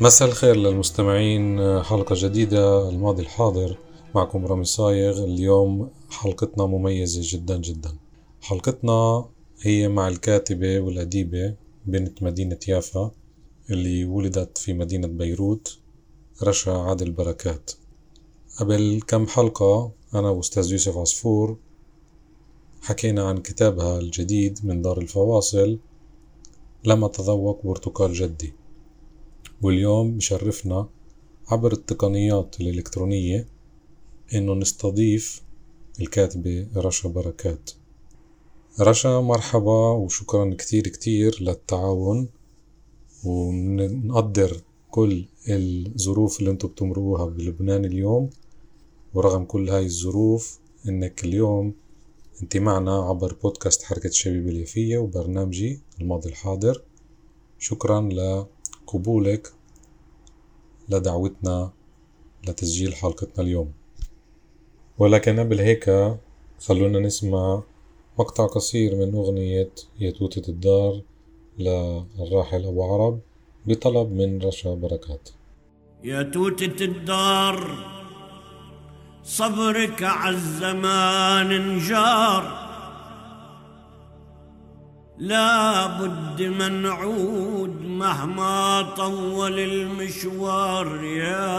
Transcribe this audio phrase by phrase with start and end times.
[0.00, 3.78] مساء الخير للمستمعين حلقة جديدة الماضي الحاضر
[4.14, 5.24] معكم رامي صايغ.
[5.24, 7.96] اليوم حلقتنا مميزة جدا جدا.
[8.40, 9.28] حلقتنا
[9.60, 11.54] هي مع الكاتبة والأديبة
[11.86, 13.10] بنت مدينة يافا
[13.70, 15.78] اللي ولدت في مدينة بيروت
[16.42, 17.70] رشا عادل بركات.
[18.60, 21.56] قبل كم حلقة أنا وأستاذ يوسف عصفور
[22.82, 25.78] حكينا عن كتابها الجديد من دار الفواصل
[26.84, 28.54] لم أتذوق برتقال جدي.
[29.64, 30.88] واليوم بشرفنا
[31.48, 33.46] عبر التقنيات الإلكترونية
[34.34, 35.42] إنه نستضيف
[36.00, 37.70] الكاتبة رشا بركات.
[38.80, 42.28] رشا مرحبا وشكرا كتير كتير للتعاون
[43.24, 48.30] ونقدر كل الظروف اللي أنتم بتمروها بلبنان اليوم
[49.14, 51.74] ورغم كل هاي الظروف إنك اليوم
[52.42, 56.82] انت معنا عبر بودكاست حركة الشبيب اليافية وبرنامجي الماضي الحاضر.
[57.58, 58.00] شكرا
[58.84, 59.52] لقبولك
[60.88, 61.72] لدعوتنا
[62.48, 63.72] لتسجيل حلقتنا اليوم.
[64.98, 66.14] ولكن قبل هيك
[66.60, 67.62] خلونا نسمع
[68.18, 71.02] مقطع قصير من أغنية يا توتة الدار
[71.58, 73.20] للراحل أبو عرب
[73.66, 75.28] بطلب من رشا بركات.
[76.04, 77.78] يا توتة الدار
[79.24, 82.63] صبرك عالزمان انجار.
[85.18, 91.04] لا بد من نعود مهما طول المشوار.
[91.04, 91.54] يا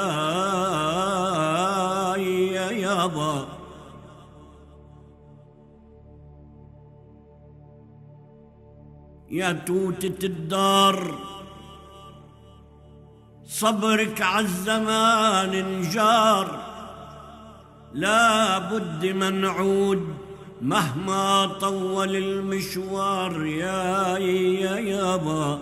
[2.17, 3.47] يا يابا.
[9.31, 11.15] يا توتة الدار
[13.45, 16.65] صبرك عالزمان انجار.
[17.93, 20.24] لا بد من نعود
[20.65, 25.59] مهما طول المشوار يا يا يابا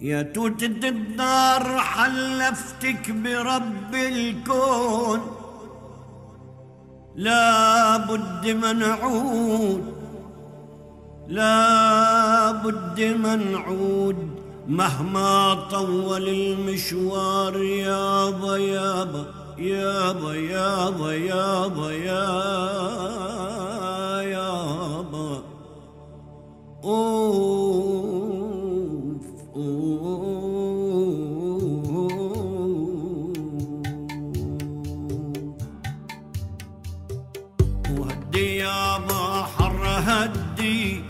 [0.00, 5.20] يا توتة الدار حلفتك برب الكون.
[7.16, 9.94] لا بد منعود
[11.28, 14.16] لا بد منعود
[14.68, 22.24] مهما طول المشوار يابا يابا يابا يابا يابا يا
[24.22, 25.42] يابا
[26.84, 28.34] أوف
[29.56, 30.84] أوف.
[37.98, 41.02] وهدي يابا حر هدي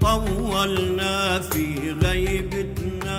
[0.00, 3.18] طولنا في غيبتنا.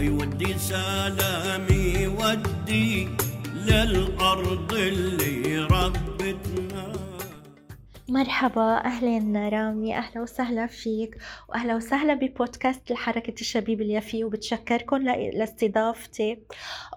[0.00, 3.08] أي ودي سلامي ودي
[3.66, 6.92] للأرض اللي ربتنا.
[8.08, 16.38] مرحبا أهلا رامي أهلا وسهلا فيك وأهلا وسهلا ببودكاست لحركة الشبيب اليافي وبتشكركم لاستضافتي.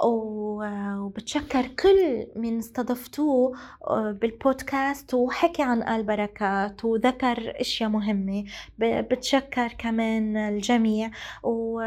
[0.03, 3.57] وبتشكر كل من استضفتوه
[3.87, 8.43] آه، بالبودكاست وحكي عن آل بركات وذكر أشياء مهمة.
[8.79, 11.11] بتشكر كمان الجميع.
[11.43, 11.81] و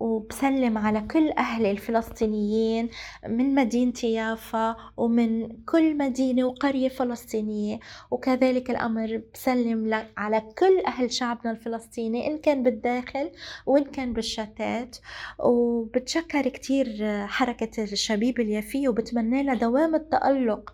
[0.00, 2.88] وبسلم على كل أهلي الفلسطينيين
[3.28, 7.78] من مدينة يافا ومن كل مدينة وقرية فلسطينية.
[8.10, 13.30] وكذلك الأمر بسلم على كل أهل شعبنا الفلسطيني إن كان بالداخل
[13.66, 14.96] وإن كان بالشتات.
[15.38, 16.86] وبتشكر كتير
[17.26, 20.72] حركة الشبيب اليافية وبتمنى لها دوام التألق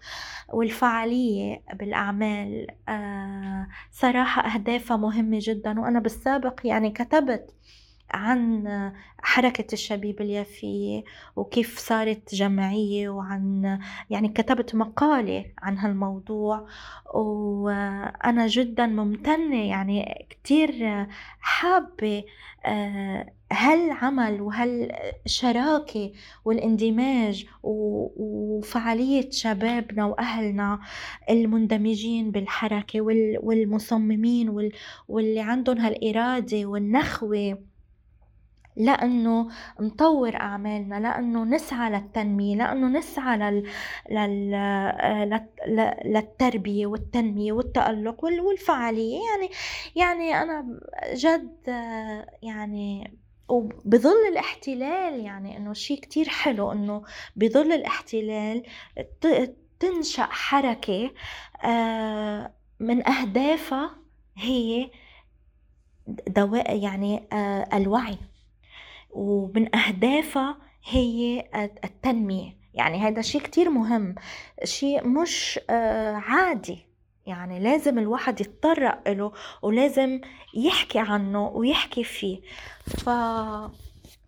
[0.52, 2.66] والفعالية بالأعمال.
[2.88, 7.50] آه، صراحة أهدافها مهمة جدا وأنا بالسابق يعني كتبت
[8.14, 8.64] عن
[9.18, 11.04] حركة الشبيب اليافية
[11.36, 13.78] وكيف صارت جمعية وعن
[14.10, 16.66] يعني كتبت مقالة عن هالموضوع.
[17.14, 21.06] وأنا جدا ممتنة يعني كتير
[21.40, 22.24] حابة
[22.66, 26.12] آه، هالعمل وهالشراكة
[26.44, 30.80] والاندماج وفعالية شبابنا وأهلنا
[31.30, 33.00] المندمجين بالحركة
[33.42, 34.48] والمصممين
[35.08, 37.73] واللي عندهم هالإرادة والنخوة.
[38.76, 39.48] لأنه
[39.80, 43.70] نطور أعمالنا لأنه نسعى للتنمية لأنه نسعى لل...
[44.10, 45.46] لل...
[46.04, 49.18] للتربية والتنمية والتألق والفعالية.
[49.30, 49.50] يعني
[49.96, 50.78] يعني أنا
[51.14, 51.58] جد
[52.42, 53.14] يعني
[53.48, 57.02] وبظل الاحتلال يعني إنه شيء كتير حلو إنه
[57.36, 58.62] بظل الاحتلال
[59.80, 61.10] تنشأ حركة
[61.64, 63.96] آه، من أهدافها
[64.36, 64.90] هي
[66.28, 68.18] دواء يعني آه، الوعي.
[69.14, 71.44] ومن أهدافها هي
[71.84, 72.64] التنمية.
[72.74, 74.14] يعني هذا شيء كتير مهم.
[74.64, 76.86] شيء مش آه، عادي.
[77.26, 79.32] يعني لازم الواحد يتطرق له
[79.62, 80.20] ولازم
[80.54, 82.40] يحكي عنه ويحكي فيه.
[82.86, 83.10] ف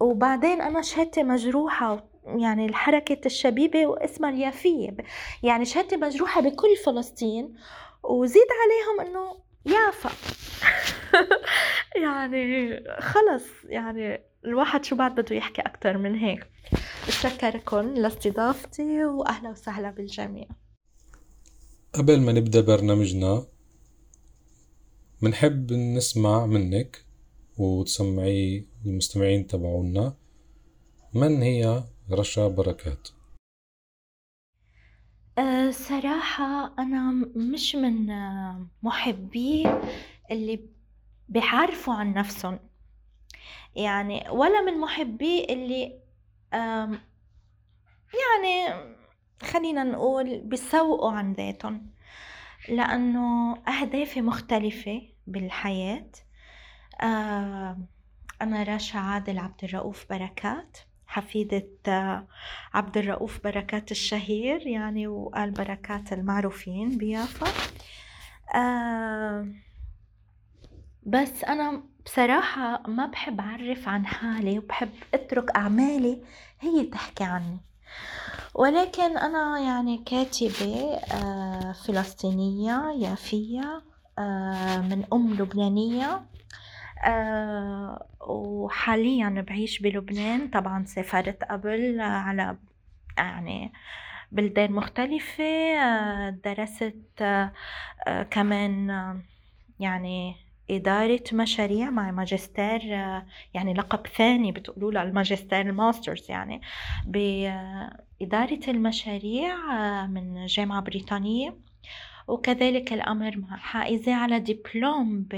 [0.01, 4.97] وبعدين أنا شهادتي مجروحة يعني الحركة الشبيبة واسمها اليافية.
[5.43, 7.55] يعني شهادتي مجروحة بكل فلسطين
[8.03, 9.37] وزيد عليهم إنه
[9.67, 10.11] يافا.
[12.03, 13.45] يعني خلص.
[13.65, 16.47] يعني الواحد شو بعد بده يحكي أكتر من هيك.
[17.07, 20.47] بتشكركم لاستضافتي وأهلا وسهلا بالجميع.
[21.95, 23.47] قبل ما نبدأ برنامجنا
[25.23, 27.05] منحب نسمع منك
[27.59, 30.17] وتسمعي المستمعين تبعونا
[31.15, 33.09] من هي رشا بركات؟
[35.39, 38.07] أه صراحة أنا مش من
[38.83, 39.67] محبي
[40.31, 40.69] اللي
[41.29, 42.59] بيعرفوا عن نفسهم.
[43.77, 46.01] يعني ولا من محبي اللي
[48.13, 48.75] يعني
[49.43, 51.91] خلينا نقول بيسوقوا عن ذاتهم
[52.69, 56.11] لأنه أهدافي مختلفة بالحياة.
[58.43, 61.69] أنا راشا عادل عبد الرؤوف بركات حفيدة
[62.75, 67.47] عبد الرؤوف بركات الشهير يعني وقال بركات المعروفين بيافا.
[71.03, 76.23] بس أنا بصراحة ما بحب أعرف عن حالي وبحب أترك أعمالي
[76.61, 77.59] هي تحكي عني.
[78.55, 83.83] ولكن أنا يعني كاتبة آه، فلسطينية يافية
[84.19, 86.23] آه، من أم لبنانية
[87.05, 90.49] آه، وحاليا بعيش بلبنان.
[90.49, 92.57] طبعا سافرت قبل على
[93.19, 93.73] يعني
[94.33, 95.71] بلدان مختلفة
[96.31, 97.25] درست
[98.31, 98.91] كمان
[99.81, 102.81] يعني إدارة مشاريع مع ماجستير
[103.55, 106.61] يعني لقب ثاني بتقولوا له الماجستير الماسترز يعني
[107.07, 109.57] بإدارة المشاريع
[110.07, 111.67] من جامعة بريطانية.
[112.29, 115.29] وكذلك الأمر مع حائزة على دبلوم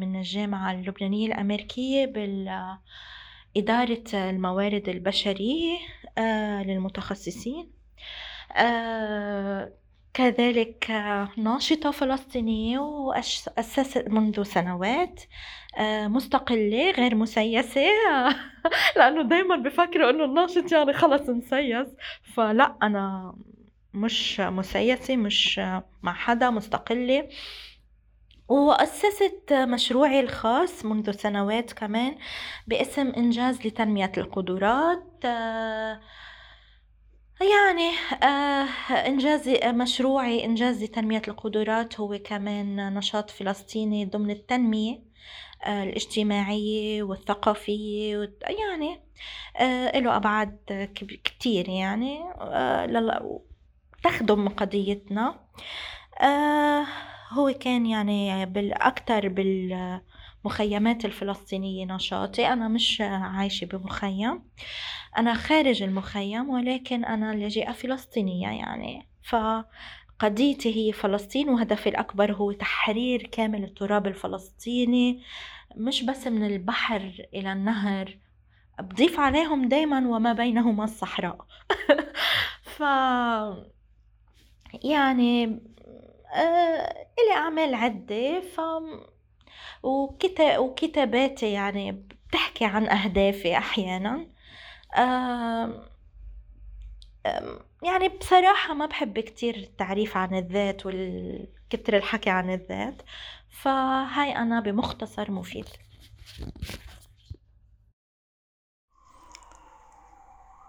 [0.00, 5.78] من الجامعة اللبنانية الأمريكية بالإدارة الموارد البشرية
[6.18, 7.70] آه، للمتخصصين.
[8.56, 9.72] آه،
[10.14, 10.90] كذلك
[11.36, 15.20] ناشطة فلسطينية وأسست منذ سنوات
[15.78, 17.80] آه، مستقلة غير مسيسة
[18.96, 21.86] لأنه دايما بفكروا إنه الناشط يعني خلص مسيس.
[22.34, 23.34] فلا أنا
[23.94, 25.58] مش مسيسة مش
[26.02, 27.28] مع حدا مستقلة.
[28.48, 32.14] وأسست مشروعي الخاص منذ سنوات كمان
[32.66, 36.00] باسم إنجاز لتنمية القدرات آه،
[37.40, 37.90] يعني
[38.22, 38.64] آه
[39.06, 45.02] إنجاز مشروعي إنجاز لتنمية القدرات هو كمان نشاط فلسطيني ضمن التنمية
[45.64, 49.00] آه الاجتماعية والثقافية يعني
[49.56, 50.58] آه له أبعاد
[51.24, 52.86] كتير يعني آه
[54.04, 55.40] تخدم قضيتنا.
[56.20, 56.86] آه
[57.30, 59.28] هو كان يعني بالأكثر
[60.44, 62.46] بالمخيمات الفلسطينية نشاطي.
[62.46, 64.42] أنا مش عايشة بمخيم.
[65.18, 69.08] أنا خارج المخيم ولكن أنا لاجئة فلسطينية يعني.
[69.22, 75.22] فقضيتي هي فلسطين وهدفي الأكبر هو تحرير كامل التراب الفلسطيني.
[75.76, 78.18] مش بس من البحر إلى النهر.
[78.80, 81.46] بضيف عليهم دايما وما بينهما الصحراء.
[82.76, 82.80] ف
[84.84, 85.44] يعني
[86.34, 88.40] آه إلي أعمال عدة.
[88.40, 88.60] ف
[90.58, 94.26] وكتاباتي يعني بتحكي عن أهدافي أحيانا.
[97.82, 103.02] يعني بصراحة ما بحب كتير التعريف عن الذات والكتر الحكي عن الذات
[103.62, 105.68] فهاي أنا بمختصر مفيد.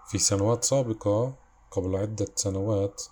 [0.08, 1.34] في سنوات سابقة
[1.70, 3.02] قبل عدة سنوات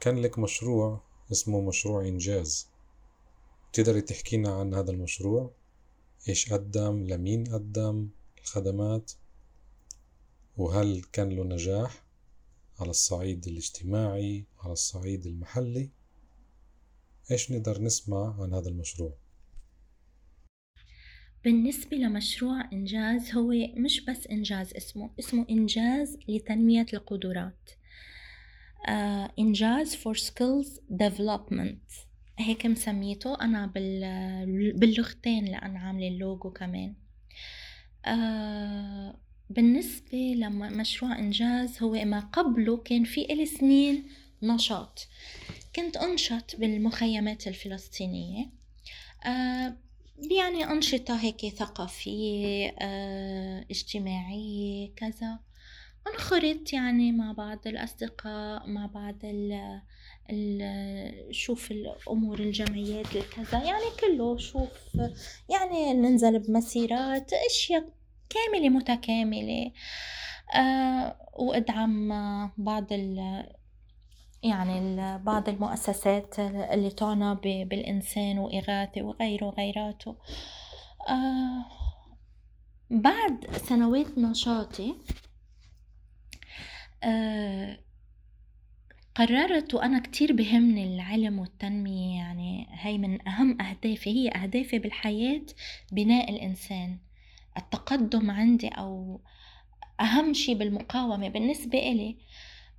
[0.00, 1.00] كان لك مشروع
[1.32, 2.73] اسمه مشروع إنجاز.
[3.74, 5.54] تقدري تحكينا عن هذا المشروع؟
[6.28, 9.12] إيش قدم؟ لمين قدم؟ الخدمات؟
[10.56, 12.04] وهل كان له نجاح
[12.80, 15.90] على الصعيد الاجتماعي على الصعيد المحلي؟
[17.30, 19.16] إيش نقدر نسمع عن هذا المشروع؟
[21.44, 27.70] بالنسبة لمشروع إنجاز هو مش بس إنجاز اسمه اسمه إنجاز لتنمية القدرات.
[28.86, 28.90] uh,
[29.38, 32.13] إنجاز for skills development.
[32.38, 34.72] هيك مسميته أنا بال...
[34.78, 36.94] باللغتين لأن عاملة اللوجو كمان.
[38.06, 39.14] آه
[39.50, 44.06] بالنسبة لمشروع إنجاز هو ما قبله كان في إلي سنين
[44.42, 45.08] نشاط.
[45.76, 48.50] كنت أنشط بالمخيمات الفلسطينية.
[49.26, 49.76] آه
[50.30, 55.38] يعني أنشطة هيك ثقافية آه اجتماعية كذا.
[56.06, 59.80] انخرط يعني مع بعض الأصدقاء مع بعض ال
[61.30, 63.58] شوف الأمور الجمعيات الكذا.
[63.64, 64.70] يعني كله شوف
[65.48, 67.88] يعني ننزل بمسيرات أشياء
[68.28, 69.72] كاملة متكاملة.
[70.54, 72.08] آه وأدعم
[72.58, 73.44] بعض ال
[74.42, 80.16] يعني بعض المؤسسات اللي تعنى بالإنسان وإغاثة وغيره وغيراته.
[81.08, 81.64] آه
[82.90, 84.94] بعد سنوات نشاطي
[87.04, 87.78] آه
[89.14, 95.46] قررت وأنا كتير بهمني العلم والتنمية يعني هاي من أهم أهدافي هي أهدافي بالحياة
[95.92, 96.98] بناء الإنسان.
[97.56, 99.20] التقدم عندي أو
[100.00, 102.16] أهم شي بالمقاومة بالنسبة إلي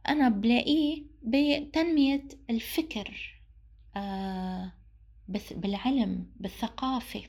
[0.10, 3.42] أنا بلاقيه بتنمية الفكر
[3.98, 4.72] آه
[5.52, 7.24] بالعلم بالثقافة.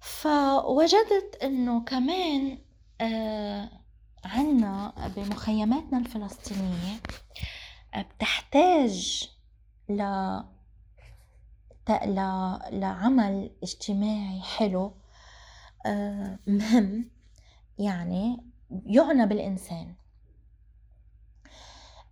[0.00, 2.58] فوجدت إنه كمان
[3.00, 3.70] آه
[4.24, 7.00] عنا بمخيماتنا الفلسطينية
[7.96, 9.28] بتحتاج
[9.88, 10.02] ل
[11.90, 12.14] ل...
[12.70, 14.94] لعمل اجتماعي حلو
[15.86, 17.10] آه، مهم
[17.78, 18.44] يعني
[18.86, 19.94] يعنى بالإنسان.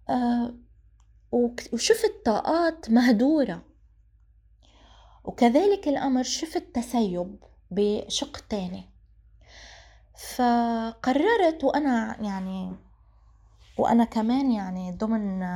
[0.09, 0.55] آه،
[1.73, 3.63] وشفت طاقات مهدورة.
[5.25, 7.37] وكذلك الأمر شفت تسيب
[7.71, 8.85] بشق تاني.
[10.15, 12.77] فقررت وأنا يعني
[13.81, 15.47] وأنا كمان يعني ضمن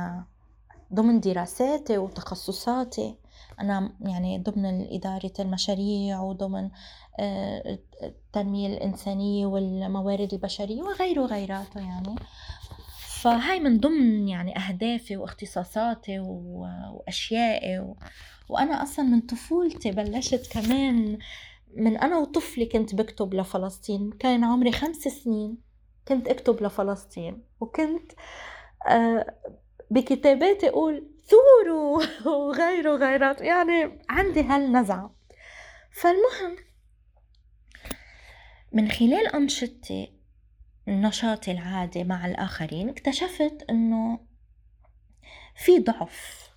[0.93, 3.15] ضمن دراساتي وتخصصاتي
[3.61, 6.69] أنا يعني ضمن إدارة المشاريع وضمن
[7.19, 12.15] آه، التنمية الإنسانية والموارد البشرية وغيره وغيراته يعني.
[13.21, 17.95] فهاي من ضمن يعني أهدافي واختصاصاتي وأشيائي و...
[18.49, 21.17] وأنا أصلا من طفولتي بلشت كمان
[21.75, 25.57] من أنا وطفلي كنت بكتب لفلسطين كان عمري خمس سنين.
[26.07, 28.11] كنت أكتب لفلسطين وكنت
[28.87, 29.35] آه،
[29.91, 32.03] بكتاباتي أقول ثوروا
[32.35, 35.15] وغيره وغيرات يعني عندي هالنزعة.
[35.91, 36.57] فالمهم
[38.71, 40.13] من خلال أنشطتي
[40.87, 44.19] نشاطي العادي مع الآخرين اكتشفت إنه
[45.55, 46.49] في ضعف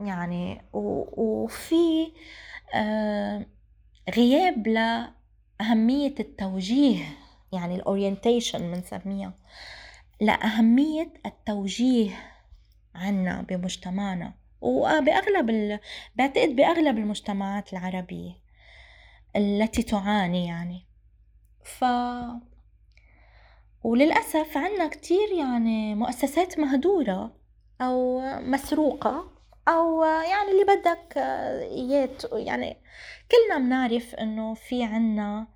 [0.00, 2.12] يعني وفي
[2.74, 3.46] آه
[4.16, 7.04] غياب لأهمية التوجيه
[7.52, 9.34] يعني الأورينتيشن بنسميها
[10.20, 12.10] لأهمية التوجيه
[12.94, 15.80] عنا بمجتمعنا وبأغلب.
[16.16, 18.32] بعتقد بأغلب المجتمعات العربية
[19.36, 20.86] التي تعاني يعني
[21.64, 21.84] ف
[23.84, 27.32] وللأسف عنا كتير يعني مؤسسات مهدورة
[27.80, 29.30] أو مسروقة
[29.68, 32.76] أو يعني اللي بدك إياه يعني
[33.30, 35.46] كلنا بنعرف إنه في عنا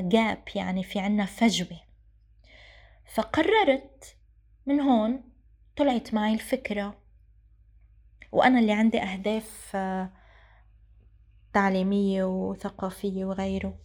[0.00, 1.80] جاب آه، يعني في عنا فجوة.
[3.14, 4.16] فقررت
[4.66, 5.22] من هون
[5.76, 6.98] طلعت معي الفكرة.
[8.32, 10.12] وأنا اللي عندي أهداف آه،
[11.52, 13.78] تعليمية وثقافية وغيره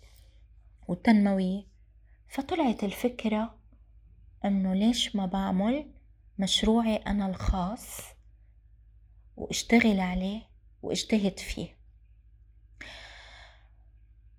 [0.88, 1.64] وتنموية.
[2.28, 3.56] فطلعت الفكرة
[4.46, 5.92] إنه ليش ما بعمل
[6.40, 8.00] مشروعي أنا الخاص
[9.38, 10.42] واشتغل عليه
[10.82, 11.78] واجتهد فيه.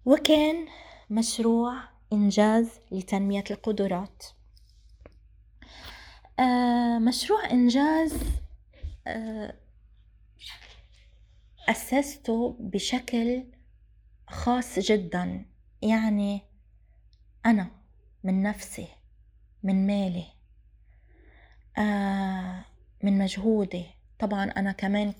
[0.05, 0.69] وكان
[1.11, 1.75] مشروع
[2.13, 4.25] إنجاز لتنمية القدرات.
[6.41, 8.15] آه مشروع إنجاز
[9.07, 9.55] آه
[11.69, 13.45] أسسته بشكل
[14.29, 15.47] خاص جدا.
[15.83, 16.43] يعني
[17.47, 17.71] أنا
[18.25, 18.89] من نفسي
[19.63, 20.27] من مالي
[21.79, 22.65] آه
[23.03, 23.87] من مجهودي.
[24.19, 25.15] طبعا أنا كمان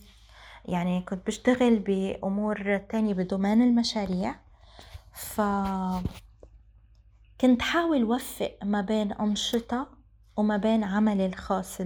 [0.65, 4.44] يعني كنت بشتغل بأمور تانية بضمان المشاريع.
[5.15, 5.41] ف
[7.41, 9.97] كنت حاول وفق ما بين أنشطة
[10.37, 11.77] وما بين عملي الخاص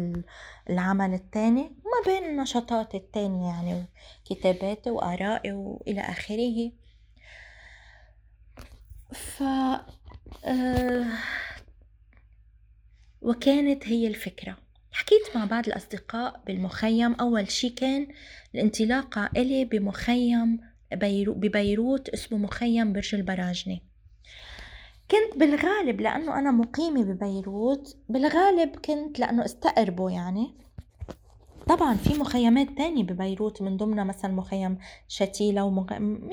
[0.70, 3.86] العمل التاني وما بين النشاطات التانية يعني
[4.26, 6.72] كتاباتي وآرائي وإلى آخره.
[9.14, 9.44] ف
[10.46, 11.06] آه
[13.22, 14.58] وكانت هي الفكرة.
[14.92, 17.14] حكيت مع بعض الأصدقاء بالمخيم.
[17.14, 18.08] أول شي كان
[18.56, 23.80] الانطلاقة إلي بمخيم بيرو ببيروت اسمه مخيم برج البراجنة
[25.12, 30.54] كنت بالغالب لأنه أنا مقيمة ببيروت بالغالب كنت لأنه استقربه يعني
[31.68, 34.78] طبعا في مخيمات تانية ببيروت من ضمنها مثلا مخيم
[35.08, 35.92] شتيلة ومخ...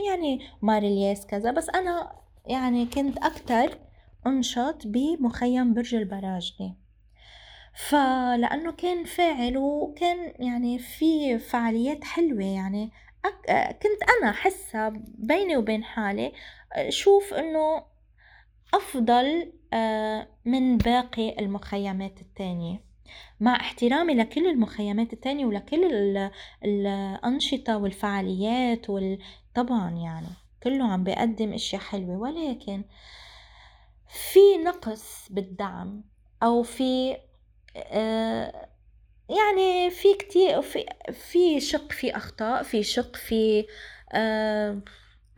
[0.08, 2.12] يعني ماريلياس كذا بس أنا
[2.46, 3.78] يعني كنت أكتر
[4.26, 6.76] أنشط بمخيم برج البراجني
[7.76, 12.90] فلأنه كان فاعل وكان يعني في فعاليات حلوة يعني.
[13.83, 16.33] كنت أنا حسها بيني وبين حالي
[16.88, 17.83] شوف إنه
[18.75, 22.87] أفضل آه، من باقي المخيمات التانية.
[23.40, 25.85] مع احترامي لكل المخيمات التانية ولكل
[26.64, 29.18] الأنشطة والفعاليات وال...
[29.54, 30.26] طبعا يعني
[30.62, 32.18] كله عم بيقدم أشياء حلوة.
[32.18, 32.85] ولكن
[34.09, 36.04] في نقص بالدعم
[36.42, 37.16] أو في
[37.76, 38.68] آه
[39.28, 43.66] يعني في كتير في في شق في أخطاء في شق في
[44.12, 44.80] آه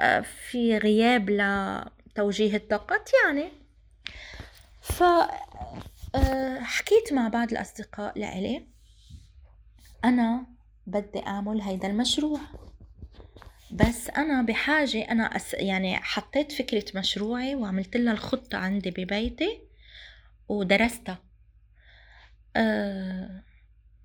[0.00, 3.52] آه في غياب لتوجيه الطاقات يعني.
[4.80, 5.02] ف
[6.14, 8.66] آه، حكيت مع بعض الأصدقاء لإلي
[10.04, 10.46] أنا
[10.86, 12.40] بدي أعمل هيدا المشروع.
[13.70, 19.60] بس أنا بحاجة أنا أس يعني حطيت فكرة مشروعي وعملت لها الخطة عندي ببيتي
[20.48, 21.18] ودرستها.
[22.56, 23.42] أه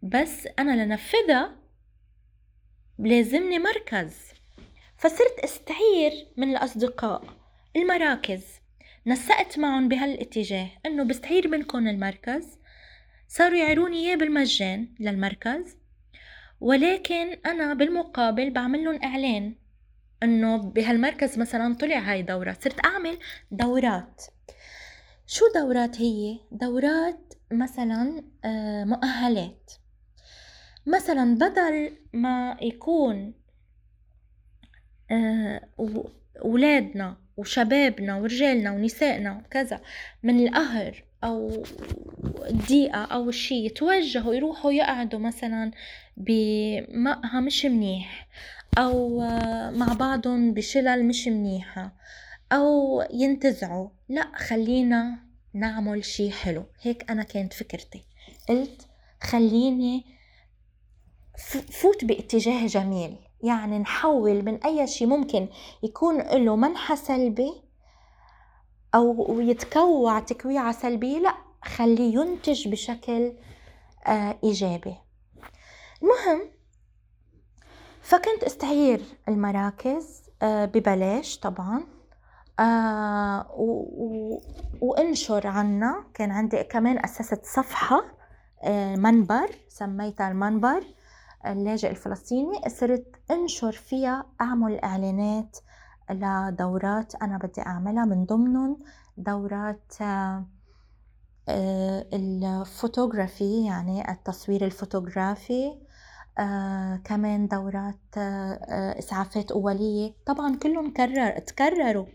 [0.03, 1.55] بس أنا لنفذها
[3.00, 4.15] لازمني مركز.
[4.98, 7.24] فصرت أستعير من الأصدقاء
[7.75, 8.43] المراكز.
[9.07, 12.60] نسقت معهم بهالاتجاه إنه بستعير منكم المركز.
[13.27, 15.77] صاروا يعيروني إياه بالمجان للمركز.
[16.62, 19.55] ولكن أنا بالمقابل بعمل لهم إعلان
[20.24, 22.57] إنه بهالمركز مثلا طلع هاي دورة.
[22.62, 23.17] صرت أعمل
[23.51, 24.22] دورات.
[25.27, 29.83] شو دورات هي؟ دورات مثلا آه، مؤهلات.
[30.86, 33.34] مثلا بدل ما يكون
[35.12, 35.62] آه،
[37.38, 39.82] وشبابنا ورجالنا ونسائنا وكذا
[40.24, 41.63] من القهر أو
[42.50, 45.72] الضيقة أو الشي يتوجهوا يروحوا يقعدوا مثلا
[46.18, 48.28] بمقهى مش منيح
[48.78, 49.20] أو
[49.72, 51.94] مع بعضهم بشلل مش منيحة
[52.52, 55.20] أو ينتزعوا لا خلينا
[55.54, 56.65] نعمل شي حلو.
[56.82, 58.04] هيك أنا كانت فكرتي.
[58.50, 58.88] قلت
[59.22, 60.12] خليني
[61.72, 63.17] فوت باتجاه جميل.
[63.43, 65.48] يعني نحول من أي شيء ممكن
[65.84, 67.54] يكون له منحى سلبي
[68.96, 73.34] أو يتكوع تكويعة سلبية لا خليه ينتج بشكل
[74.08, 74.96] آه إيجابي.
[76.04, 76.50] المهم
[78.02, 81.84] فكنت أستعير المراكز آه ببلاش طبعا
[82.60, 83.48] آه
[84.82, 86.04] وأنشر عنا.
[86.13, 88.04] كان عندي كمان أسست صفحة
[88.96, 90.84] منبر سميتها المنبر.
[91.45, 95.58] اللاجئ الفلسطيني صرت أنشر فيها أعمل إعلانات
[96.12, 98.06] لدورات أنا بدي أعملها.
[98.06, 98.79] من ضمنهم
[99.17, 99.93] دورات
[101.49, 105.77] آه، الفوتوغرافي يعني التصوير الفوتوغرافي
[106.39, 110.13] آه كمان دورات آه إسعافات أولية.
[110.25, 112.06] طبعا كلهم كرر تكرروا.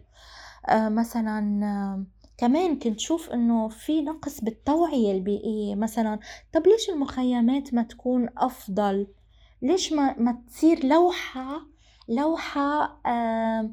[0.68, 2.04] آه مثلا آه
[2.38, 5.74] كمان كنت شوف إنه في نقص بالتوعية البيئية.
[5.74, 6.18] مثلا
[6.52, 9.06] طب ليش المخيمات ما تكون أفضل؟
[9.62, 11.60] ليش ما, ما تصير لوحة
[12.08, 13.70] لوحة آه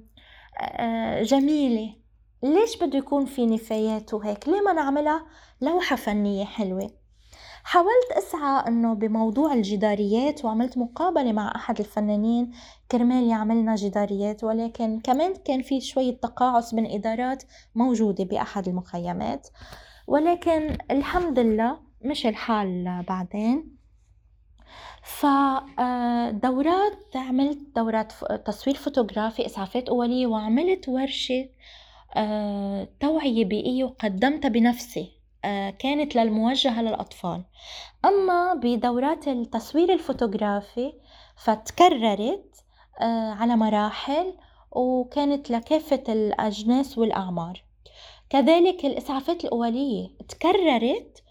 [0.61, 1.95] آه جميلة؟
[2.43, 5.25] ليش بده يكون في نفايات وهيك؟ ليه ما نعملها
[5.61, 6.91] لوحة فنية حلوة؟
[7.63, 12.51] حاولت أسعى إنه بموضوع الجداريات وعملت مقابلة مع أحد الفنانين
[12.91, 17.43] كرمال يعملنا جداريات ولكن كمان كان في شوية تقاعس من إدارات
[17.75, 19.47] موجودة بأحد المخيمات.
[20.07, 23.75] ولكن الحمد لله مش الحال بعدين.
[25.05, 28.13] فدورات آه، عملت دورات
[28.45, 31.49] تصوير فوتوغرافي إسعافات أولية وعملت ورشة
[32.15, 35.11] آه، توعية بيئية وقدمتها بنفسي
[35.45, 37.43] آه، كانت للموجهة للأطفال.
[38.05, 40.93] أما بدورات التصوير الفوتوغرافي
[41.35, 42.55] فتكررت
[43.39, 44.33] على مراحل
[44.71, 47.63] وكانت لكافة الأجناس والأعمار.
[48.29, 51.23] كذلك الإسعافات الأولية تكررت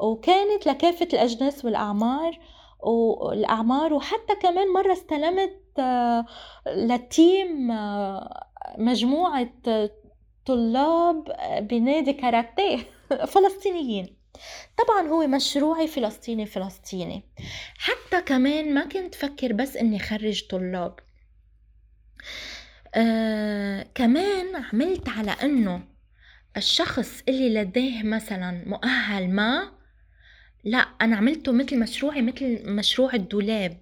[0.00, 2.38] وكانت لكافة الأجناس والأعمار
[2.82, 6.26] والأعمار وحتى كمان مرة استلمت آه،
[6.66, 8.46] لتيم آه،
[8.78, 9.48] مجموعة
[10.46, 11.24] طلاب
[11.60, 12.78] بنادي كاراتيه
[13.32, 14.16] فلسطينيين.
[14.78, 17.22] طبعا هو مشروعي فلسطيني فلسطيني.
[17.78, 20.96] حتى كمان ما كنت فكر بس إني خرج طلاب.
[22.94, 25.82] آه كمان عملت على إنه
[26.56, 29.72] الشخص اللي لديه مثلا مؤهل ما
[30.64, 33.78] لا أنا عملته مثل مشروعي مثل مشروع الدولاب.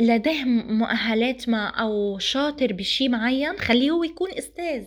[0.00, 4.84] لديه مؤهلات ما أو شاطر بشي معين خليه هو يكون أستاذ.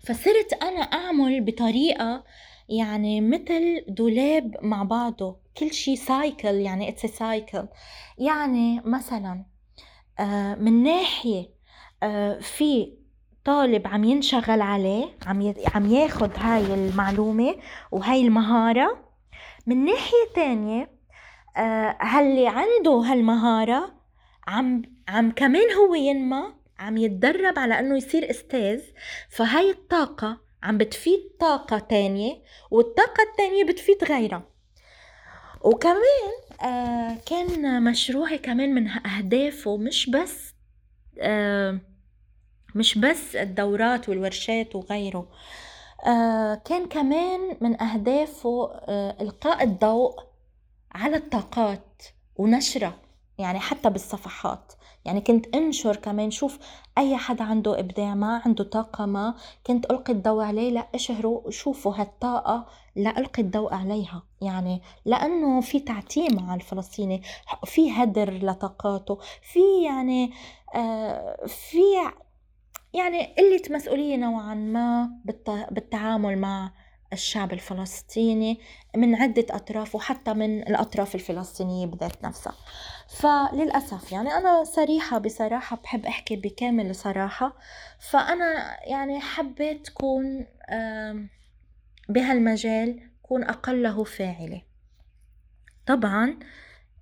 [0.00, 2.24] فصرت أنا أعمل بطريقة
[2.68, 5.36] يعني مثل دولاب مع بعضه.
[5.56, 7.68] كل شي cycle يعني it's cycle
[8.18, 9.44] يعني مثلا
[10.20, 11.48] آه، من ناحية
[12.02, 12.92] آه، في
[13.44, 17.56] طالب عم ينشغل عليه عم عم ياخد هاي المعلومة
[17.92, 19.03] وهاي المهارة
[19.66, 20.90] من ناحية تانية
[21.56, 23.94] آه هاللي عنده هالمهارة
[24.46, 26.42] عم عم كمان هو ينمى
[26.78, 28.80] عم يتدرب على إنه يصير أستاذ
[29.30, 34.42] فهاي الطاقة عم بتفيد طاقة تانية والطاقة التانية بتفيد غيرها.
[35.60, 40.54] وكمان آه كان مشروعي كمان من أهدافه مش بس
[41.18, 41.80] آه
[42.74, 45.18] مش بس الدورات والورشات وغيره.
[45.18, 45.28] آه
[46.64, 50.14] كان كمان من أهدافه آه إلقاء الضوء
[50.94, 52.02] على الطاقات
[52.36, 52.94] ونشرها
[53.38, 54.72] يعني حتى بالصفحات.
[55.04, 56.58] يعني كنت أنشر كمان شوف
[56.98, 59.34] أي حدا عنده إبداع ما عنده طاقة ما
[59.66, 64.22] كنت ألقي الضوء عليه لا اشهروا شوفوا هالطاقة لا ألقي الضوء عليها.
[64.40, 67.22] يعني لأنه في تعتيم على الفلسطيني
[67.64, 69.18] في هدر لطاقاته
[69.52, 70.32] في يعني
[70.74, 71.82] آه في
[72.94, 75.10] يعني قلة مسؤولية نوعا ما
[75.70, 76.72] بالتعامل مع
[77.12, 78.60] الشعب الفلسطيني
[78.96, 82.54] من عدة أطراف وحتى من الأطراف الفلسطينية بذات نفسها.
[83.08, 87.56] فللأسف يعني أنا صريحة بصراحة بحب أحكي بكامل صراحة.
[87.98, 90.46] فأنا يعني حبيت كون
[92.08, 94.62] بهالمجال كون أقله فاعلة.
[95.86, 96.38] طبعا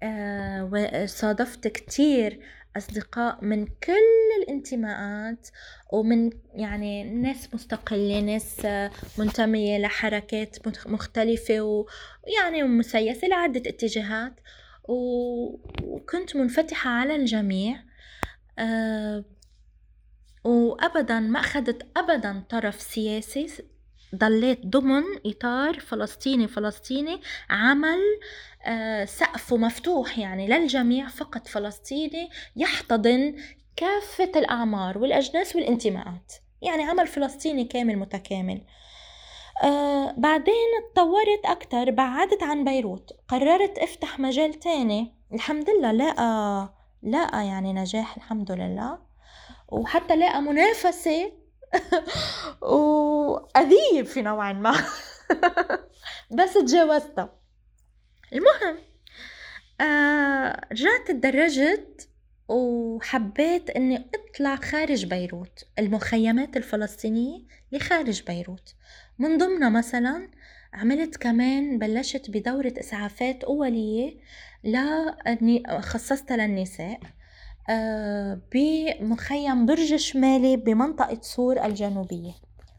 [0.02, 2.40] آه، صادفت كتير
[2.76, 5.48] أصدقاء من كل الانتماءات
[5.92, 8.66] ومن يعني ناس مستقلة ناس
[9.18, 10.56] منتمية لحركات
[10.87, 14.35] مختلفة ويعني مسيسة لعدة اتجاهات.
[14.88, 17.82] وكنت منفتحة على الجميع
[18.58, 19.24] آه،
[20.44, 23.46] وأبدا ما أخذت أبدا طرف سياسي
[24.14, 28.51] ضليت ضمن إطار فلسطيني فلسطيني عمل آه،
[29.05, 33.37] سقفه مفتوح يعني للجميع فقط فلسطيني يحتضن
[33.77, 36.33] كافة الأعمار والأجناس والانتماءات.
[36.62, 38.62] يعني عمل فلسطيني كامل متكامل.
[39.62, 43.11] آه بعدين اتطورت أكتر بعدت عن بيروت.
[43.29, 45.14] قررت افتح مجال تاني.
[45.33, 48.98] الحمد لله لقى لقى يعني نجاح الحمد لله.
[49.68, 51.33] وحتى لقى منافسة.
[52.62, 54.75] وأذيب في نوع ما.
[56.38, 57.41] بس تجاوزتها.
[58.32, 58.78] المهم
[59.80, 62.08] آه رجعت تدرجت
[62.48, 67.38] وحبيت إني أطلع خارج بيروت المخيمات الفلسطينية
[67.72, 68.74] اللي خارج بيروت.
[69.18, 70.28] من ضمنها مثلا
[70.72, 74.18] عملت كمان بلشت بدورة إسعافات أولية
[75.80, 77.00] خصصتها للنساء
[77.70, 82.32] آه، بمخيم برج شمالي بمنطقة سور الجنوبية.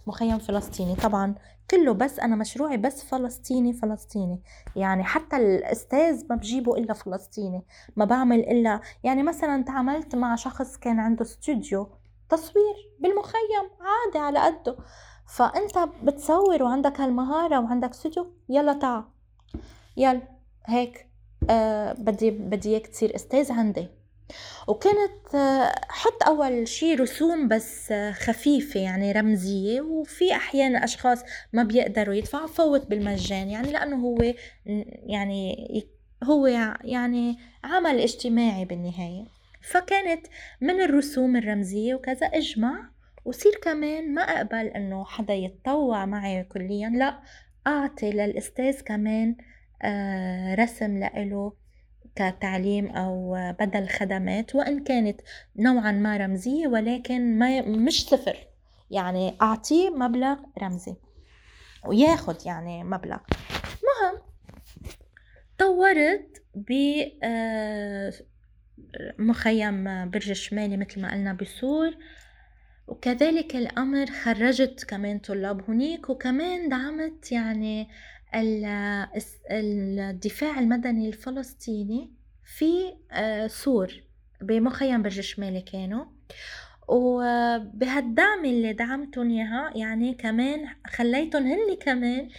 [0.08, 0.96] مخيم فلسطيني.
[0.96, 1.36] طبعا
[1.72, 4.42] كله بس أنا مشروعي بس فلسطيني فلسطيني.
[4.76, 10.78] يعني حتى الأستاذ ما بجيبه إلا فلسطيني ما بعمل إلا يعني مثلا تعاملت مع شخص
[10.78, 11.90] كان عنده استوديو
[12.30, 14.78] تصوير بالمخيم عادي على قده.
[15.28, 19.06] فأنت بتصور وعندك هالمهارة وعندك استوديو يلا تعا
[19.98, 20.22] يلا
[20.66, 21.08] هيك.
[21.50, 23.88] آه بدي بدي إياك تصير أستاذ عندي.
[24.68, 25.36] وكانت
[25.90, 32.90] حط أول شي رسوم بس خفيفة يعني رمزية وفي أحيانا أشخاص ما بيقدروا يدفعوا فوت
[32.90, 34.34] بالمجان يعني لأنه هو
[35.06, 35.84] يعني
[36.24, 36.48] هو
[36.84, 39.26] يعني عمل اجتماعي بالنهاية.
[39.62, 40.28] فكانت
[40.62, 42.90] من الرسوم الرمزية وكذا إجمع
[43.26, 47.20] وصير كمان ما أقبل إنه حدا يتطوع معي كليا لا
[47.68, 49.36] أعطي للأستاذ كمان
[49.82, 51.54] آه، رسم لإله
[52.16, 55.22] كتعليم أو بدل خدمات وإن كانت
[55.56, 58.38] نوعا ما رمزية ولكن ما مش صفر.
[58.92, 60.96] يعني أعطيه مبلغ رمزي
[61.86, 63.18] وياخد يعني مبلغ.
[63.84, 64.22] مهم.
[65.58, 66.72] طورت ب
[67.24, 68.14] آه،
[69.20, 71.98] مخيم برج الشمالي مثل ما قلنا بسور.
[72.88, 77.90] وكذلك الأمر خرجت كمان طلاب هنيك وكمان دعمت يعني
[79.52, 84.04] الدفاع المدني الفلسطيني في آه، سور
[84.42, 86.06] بمخيم برج الشمالي كانوا.
[86.88, 92.30] وبهالدعم اللي دعمتهم إياها يعني كمان خليتهم هن كمان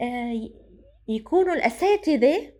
[0.00, 0.50] آه،
[1.08, 2.52] يكونوا الأساتذة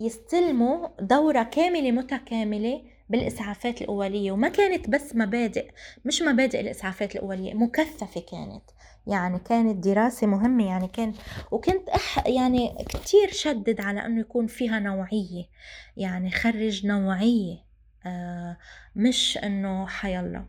[0.00, 4.32] يستلموا دورة كاملة متكاملة بالإسعافات الأولية.
[4.32, 5.70] وما كانت بس مبادئ
[6.04, 8.62] مش مبادئ الإسعافات الأولية مكثفة كانت.
[9.06, 11.14] يعني كانت دراسة مهمة يعني كان
[11.50, 15.44] وكنت أح يعني كتير شدد على أنه يكون فيها نوعية.
[15.96, 17.58] يعني خرج نوعية
[18.06, 18.56] آه
[18.96, 20.44] مش أنه حيالله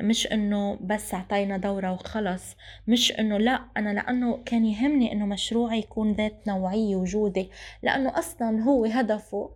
[0.00, 2.42] مش إنه بس أعطينا دورة وخلص.
[2.88, 7.46] مش إنه لا أنا لأنه كان يهمني إنه مشروعي يكون ذات نوعية وجودة.
[7.82, 9.50] لأنه أصلا هو هدفه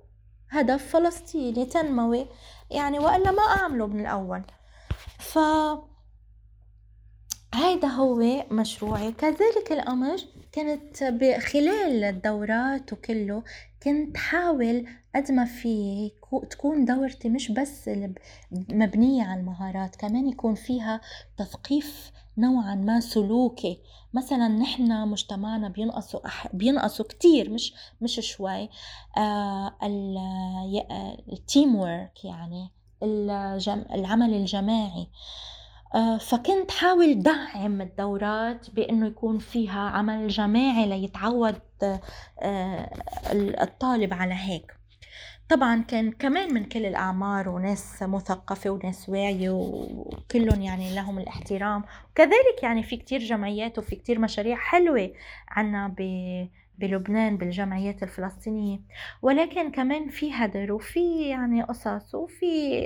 [0.51, 2.27] هدف فلسطيني تنموي.
[2.71, 4.43] يعني وإلا ما أعمله من الأول.
[5.19, 5.39] ف
[7.59, 9.09] هيدا هو مشروعي.
[9.09, 10.17] وكذلك الأمر
[10.55, 11.05] كنت
[11.41, 13.43] خلال الدورات وكله
[13.83, 16.11] كنت حاول قد ما في
[16.51, 17.91] تكون دورتي مش بس
[18.53, 21.01] مبنية على المهارات كمان يكون فيها
[21.37, 23.79] تثقيف نوعا ما سلوكي.
[24.15, 26.57] مثلا نحن مجتمعنا بينقصوا أح...
[26.57, 28.69] بينقصوا كتير مش مش شوي.
[29.17, 29.79] آه
[31.33, 32.71] ال team work يعني
[33.03, 33.85] الجم...
[33.95, 35.03] العمل الجماعي.
[35.03, 35.58] آه
[36.21, 41.61] فكنت حاول دعم الدورات بأنه يكون فيها عمل جماعي ليتعود
[42.43, 42.91] آه
[43.63, 44.79] الطالب على هيك.
[45.49, 51.85] طبعا كان كمان من كل الأعمار وناس مثقفة وناس واعية وكلهم يعني لهم الاحترام.
[52.11, 55.13] وكذلك يعني في كتير جمعيات وفي كتير مشاريع حلوة
[55.49, 55.95] عنا
[56.79, 58.81] بلبنان بالجمعيات الفلسطينية.
[59.23, 62.83] ولكن كمان في هدر وفي يعني قصص وفي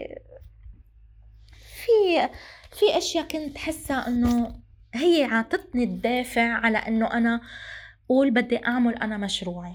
[1.85, 2.29] في
[2.73, 4.55] في أشياء كنت حاسة إنه
[4.95, 7.41] هي عطتني الدافع على إنه أنا
[8.09, 9.73] قول بدي أعمل أنا مشروعي.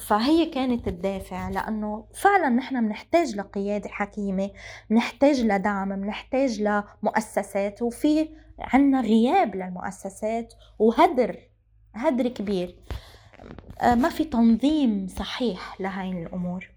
[0.00, 4.50] فهي كانت الدافع لأنه فعلا نحن بنحتاج لقيادة حكيمة
[4.90, 8.28] بنحتاج لدعم بنحتاج لمؤسسات وفي
[8.58, 11.38] عنا غياب للمؤسسات وهدر
[11.94, 12.76] هدر كبير.
[13.80, 16.70] آه، ما في تنظيم صحيح لهاي الأمور.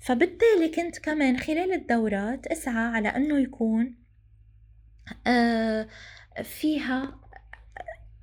[0.00, 4.03] فبالتالي كنت كمان خلال الدورات أسعى على أنه يكون
[6.42, 7.24] فيها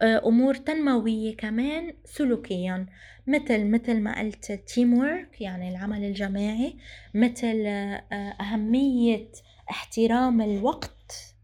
[0.02, 2.86] آه، أمور تنموية كمان سلوكيا
[3.28, 5.04] مثل مثل ما قلت تيم
[5.40, 6.76] يعني العمل الجماعي
[7.14, 8.04] مثل آه،
[8.42, 9.28] أهمية
[9.72, 11.36] احترام الوقت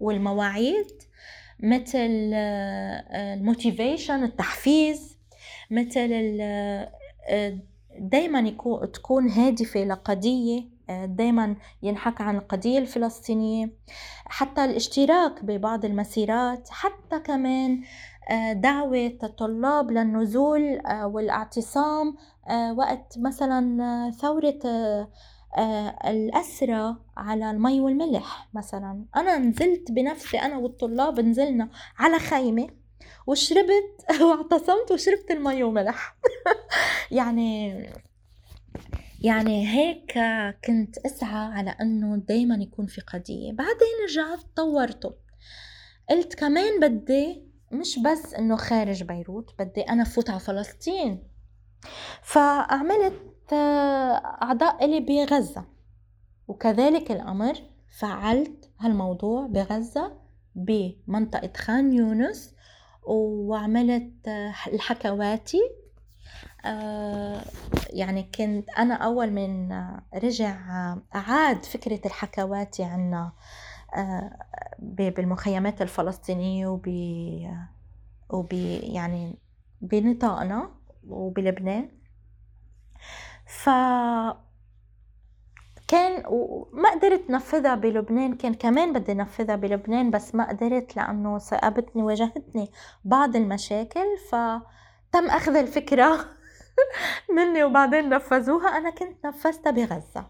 [0.00, 0.86] والمواعيد
[1.60, 5.16] مثل آه، الموتيفيشن التحفيز
[5.70, 6.38] مثل
[7.98, 8.50] دايما
[8.92, 13.70] تكون هادفة لقضية دايما ينحكى عن القضية الفلسطينية
[14.26, 17.82] حتى الاشتراك ببعض المسيرات حتى كمان
[18.30, 22.16] آه، دعوة الطلاب للنزول آه، والاعتصام
[22.48, 24.58] آه، وقت مثلا ثورة
[26.06, 29.04] الأسرة على المي والملح مثلا.
[29.16, 31.68] أنا نزلت بنفسي أنا والطلاب نزلنا
[31.98, 32.68] على خيمة
[33.26, 36.16] وشربت واعتصمت وشربت المي وملح
[37.10, 37.74] يعني
[39.20, 40.12] يعني هيك
[40.64, 43.52] كنت أسعى على أنه دايما يكون في قضية.
[43.52, 45.14] بعدين رجعت طورته
[46.10, 51.22] قلت كمان بدي مش بس إنه خارج بيروت بدي أنا فوت على فلسطين.
[52.22, 53.52] فعملت
[54.42, 55.64] أعضاء إلي بغزة.
[56.48, 57.54] وكذلك الأمر
[57.98, 60.12] فعلت هالموضوع بغزة
[60.54, 62.54] بمنطقة خان يونس
[63.06, 64.28] وعملت
[64.66, 65.85] الحكواتي آه،
[67.90, 69.72] يعني كنت أنا أول من
[70.14, 70.56] رجع
[71.14, 73.32] أعاد فكرة الحكواتي عنا
[73.94, 74.38] آه،
[74.78, 76.88] بالمخيمات الفلسطينية وب
[78.30, 78.52] وب
[78.82, 79.38] يعني
[79.80, 80.70] بنطاقنا
[81.08, 81.88] وبلبنان.
[83.46, 83.68] ف
[85.88, 92.02] كان وما قدرت نفذها بلبنان كان كمان بدي نفذها بلبنان بس ما قدرت لأنه صابتني
[92.02, 92.70] واجهتني
[93.04, 96.35] بعض المشاكل فتم أخذ الفكرة.
[97.30, 98.68] مني وبعدين نفذوها.
[98.68, 100.26] أنا كنت نفذتها بغزة.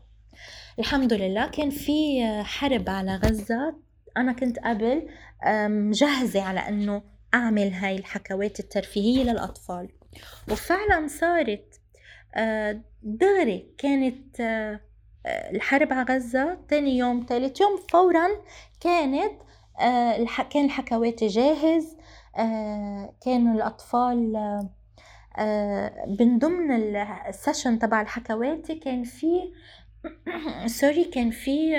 [0.79, 1.47] الحمد لله.
[1.47, 3.77] كان في حرب على غزة.
[4.17, 5.09] أنا كنت قبل
[5.69, 7.03] مجهزة على أنه
[7.35, 9.89] أعمل هاي الحكوات الترفيهية للأطفال.
[10.51, 11.81] وفعلا صارت
[13.03, 14.41] دغري كانت
[15.27, 16.59] الحرب على غزة.
[16.69, 18.29] تاني يوم تالت يوم فورا
[18.81, 19.33] كانت
[20.51, 21.97] كان الحكواتي جاهز.
[23.25, 24.33] كانوا الأطفال
[26.19, 29.53] من ضمن ال session تبع الحكواتي كان في
[30.81, 31.77] sorry كان في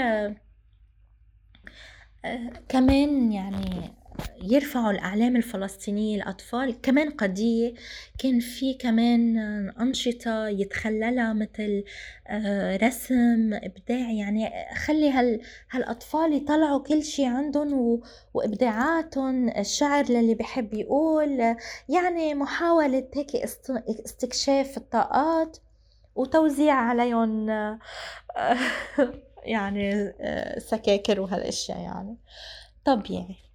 [2.69, 3.96] كمان يعني
[4.43, 7.73] يرفعوا الأعلام الفلسطينية الأطفال كمان قضية
[8.19, 9.38] كان في كمان
[9.69, 11.84] أنشطة يتخللها مثل
[12.27, 18.01] آه، رسم إبداع يعني خلي هال هالأطفال يطلعوا كل شي عندهم
[18.34, 21.56] وإبداعاتهم الشعر للي بحب يقول
[21.89, 23.36] يعني محاولة هيك
[24.06, 25.58] استكشاف الطاقات
[26.15, 27.80] وتوزيع عليهم آه،
[29.43, 32.17] يعني آه، سكاكر وهالأشياء يعني.
[32.86, 33.46] طبيعي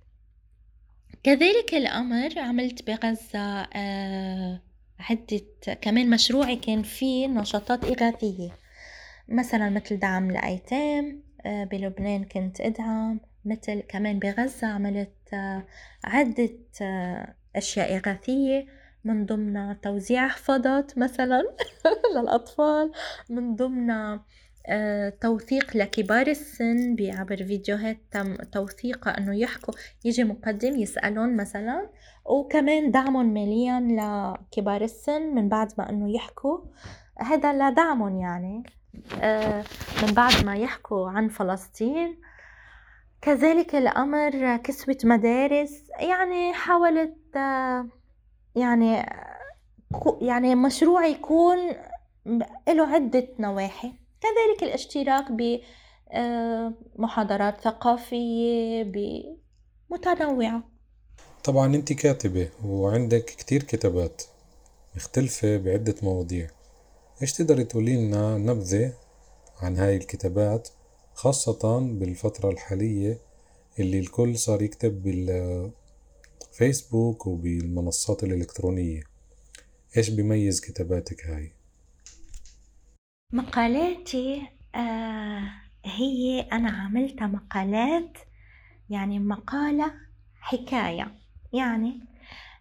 [1.23, 4.61] كذلك الأمر عملت بغزة آه،
[5.01, 8.51] عدة كمان مشروعي كان فيه نشاطات إغاثية.
[9.29, 13.21] مثلا مثل دعم الأيتام آه، بلبنان كنت أدعم.
[13.45, 15.13] مثل كمان بغزة عملت
[16.05, 16.51] عدة
[17.57, 18.67] أشياء إغاثية.
[19.05, 21.43] من ضمن توزيع حفاضات مثلا
[22.17, 22.93] للأطفال.
[23.31, 24.25] من ضمن آه،
[25.21, 31.91] توثيق لكبار السن بعبر فيديوهات تم توثيقها أنه يحكوا يجي مقدم يسألون مثلا
[32.25, 36.59] وكمان دعمهم ماليا لكبار السن من بعد ما أنه يحكوا.
[37.19, 38.63] هذا لدعمهم يعني
[39.21, 39.65] آه،
[40.03, 42.21] من بعد ما يحكوا عن فلسطين.
[43.21, 47.89] كذلك الأمر كسوة مدارس يعني حاولت آه،
[48.55, 49.07] يعني
[50.21, 51.57] يعني مشروع يكون
[52.69, 54.02] له عدة نواحي.
[54.23, 55.25] كذلك الاشتراك
[56.99, 58.93] بمحاضرات ثقافية
[59.91, 60.63] متنوعة.
[61.45, 64.23] طبعا أنت كاتبة وعندك كتير كتابات
[64.97, 66.51] مختلفة بعدة مواضيع.
[67.23, 68.93] إيش تقدري تقولي لنا نبذة
[69.61, 70.69] عن هاي الكتابات
[71.15, 73.19] خاصة بالفترة الحالية
[73.79, 75.03] اللي الكل صار يكتب
[76.53, 79.03] بالفيسبوك وبالمنصات الإلكترونية؟
[79.97, 81.53] إيش بيميز كتاباتك هاي؟
[83.33, 84.43] مقالاتي
[84.75, 85.53] آه
[85.85, 88.19] هي أنا عملتها مقالات
[88.91, 89.95] يعني مقالة
[90.41, 91.15] حكاية.
[91.53, 92.01] يعني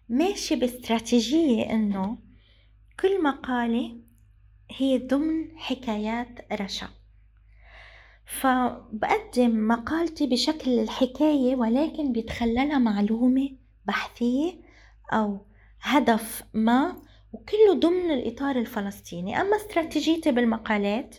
[0.08, 2.18] ماشي باستراتيجية إنه
[3.00, 3.96] كل مقالة
[4.70, 6.88] هي ضمن حكايات رشا.
[8.24, 13.50] فبقدم مقالتي بشكل الحكاية ولكن بيتخللها معلومة
[13.86, 14.52] بحثية
[15.12, 15.46] أو
[15.80, 19.40] هدف ما وكله ضمن الإطار الفلسطيني.
[19.40, 21.16] أما استراتيجيتي بالمقالات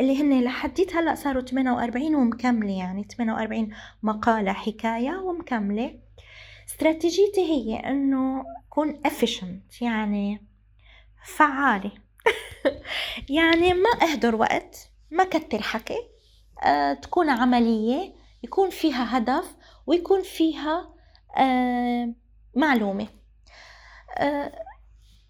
[0.00, 3.70] اللي هن لحديت هلأ صاروا 48 ومكملة يعني 48
[4.02, 5.98] مقالة حكاية ومكملة.
[6.68, 10.46] استراتيجيتي هي إنه كون efficient يعني
[11.24, 11.90] فعالة.
[13.28, 16.08] يعني ما أهدر وقت ما كتر حكي.
[16.64, 20.94] أه تكون عملية يكون فيها هدف ويكون فيها
[21.38, 22.14] أه
[22.54, 23.06] معلومة.
[24.18, 24.61] أه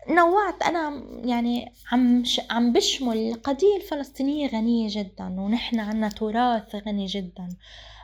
[0.09, 0.63] نوعت.
[0.63, 7.49] أنا يعني عم عم بشمل القضية الفلسطينية غنية جدا ونحن عنا تراث غني جدا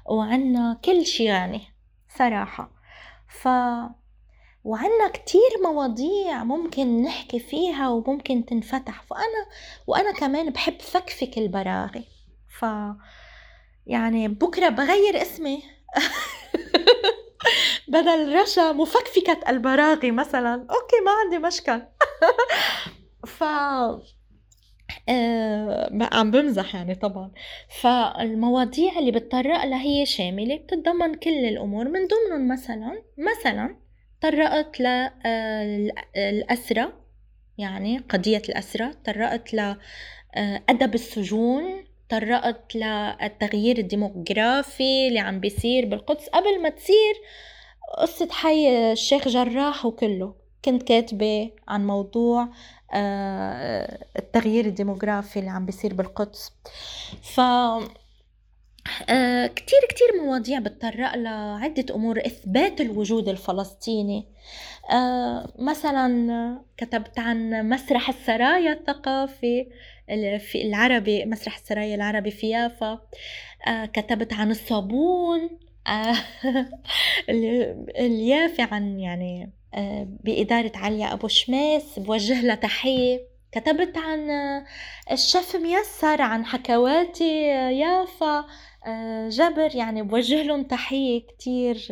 [0.06, 1.60] وعنا كل شي غني
[2.18, 2.70] صراحة.
[3.28, 3.48] ف
[4.64, 9.02] وعنا كتير مواضيع ممكن نحكي فيها وممكن تنفتح.
[9.02, 9.46] فأنا
[9.86, 12.04] وأنا كمان بحب فكفك البراغي.
[12.58, 12.64] ف
[13.86, 15.62] يعني بكرة بغير اسمي.
[17.88, 20.54] بدل رشا مفكفكة البراغي مثلا.
[20.54, 21.82] أوكي ما عندي مشكل
[23.38, 23.44] ف
[25.08, 27.30] آه عم بمزح يعني طبعا.
[27.80, 30.56] فالمواضيع اللي بتطرق لها هي شاملة.
[30.56, 31.84] بتتضمن كل الأمور.
[31.88, 33.76] من ضمنهم مثلا مثلا
[34.20, 34.80] طرقت
[36.16, 36.92] للأسرة آه،
[37.58, 38.92] يعني قضية الأسرة.
[39.04, 41.87] طرقت لأدب آه، السجون.
[42.08, 46.28] طرقت للتغيير الديموغرافي اللي عم بيصير بالقدس.
[46.28, 47.14] قبل ما تصير
[47.98, 52.48] قصة حي الشيخ جراح وكله كنت كاتبة عن موضوع
[52.94, 56.52] آه، التغيير الديموغرافي اللي عم بيصير بالقدس.
[57.22, 57.40] ف
[59.10, 62.18] آه، كتير كتير مواضيع بتطرق لعدة أمور.
[62.26, 64.26] إثبات الوجود الفلسطيني.
[64.90, 69.36] آه، مثلا كتبت عن مسرح السرايا الثقافي.
[69.40, 69.66] في
[70.54, 73.00] العربي مسرح السرايا العربي في يافا
[73.92, 75.50] كتبت عن الصابون
[77.98, 83.20] اليافي عن يعني آه، بإدارة عليا أبو شماس بوجه لها تحية.
[83.52, 84.64] كتبت عن آه،
[85.12, 88.44] الشيف ميسر عن حكواتي آه، يافا.
[89.28, 91.88] جبر يعني بوجه لهم تحية كتير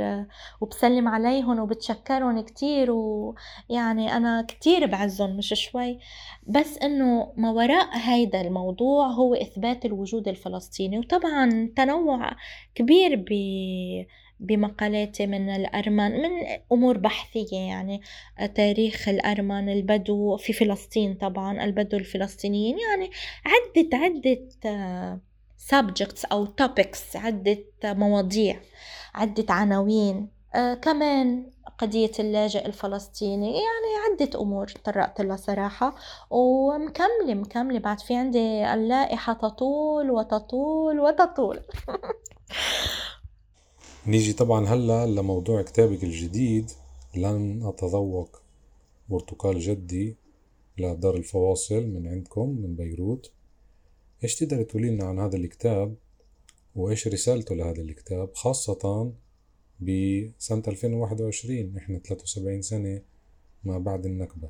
[0.61, 5.99] وبسلم عليهم وبتشكرهم كتير ويعني أنا كتير بعزهم مش شوي.
[6.47, 10.99] بس إنه ما وراء هيدا الموضوع هو إثبات الوجود الفلسطيني.
[10.99, 12.31] وطبعا تنوع
[12.75, 13.35] كبير ب
[14.41, 16.31] بمقالاتي من الأرمن من
[16.73, 18.01] أمور بحثية يعني
[18.55, 23.11] تاريخ الأرمن البدو في فلسطين طبعا البدو الفلسطينيين يعني
[23.47, 24.49] عدة عدة
[25.73, 28.61] subjects أو topics عدة مواضيع
[29.15, 30.29] عدة عناوين.
[30.55, 35.95] آه كمان قضية اللاجئ الفلسطيني يعني عدة أمور تطرقت لها صراحة.
[36.31, 41.61] ومكملة مكملة بعد في عندي اللائحة تطول وتطول وتطول.
[44.07, 46.71] نيجي طبعا هلأ لموضوع كتابك الجديد.
[47.17, 48.43] لن أتذوق
[49.09, 50.17] برتقال جدي
[50.79, 53.33] لدار الفواصل من عندكم من بيروت.
[54.25, 55.95] إيش تقدر تقولي لنا عن هذا الكتاب
[56.77, 59.13] وإيش رسالته لهذا الكتاب خاصة
[59.81, 63.03] بسنة 2021 إحنا 73 سنة
[63.65, 64.49] ما بعد النكبة.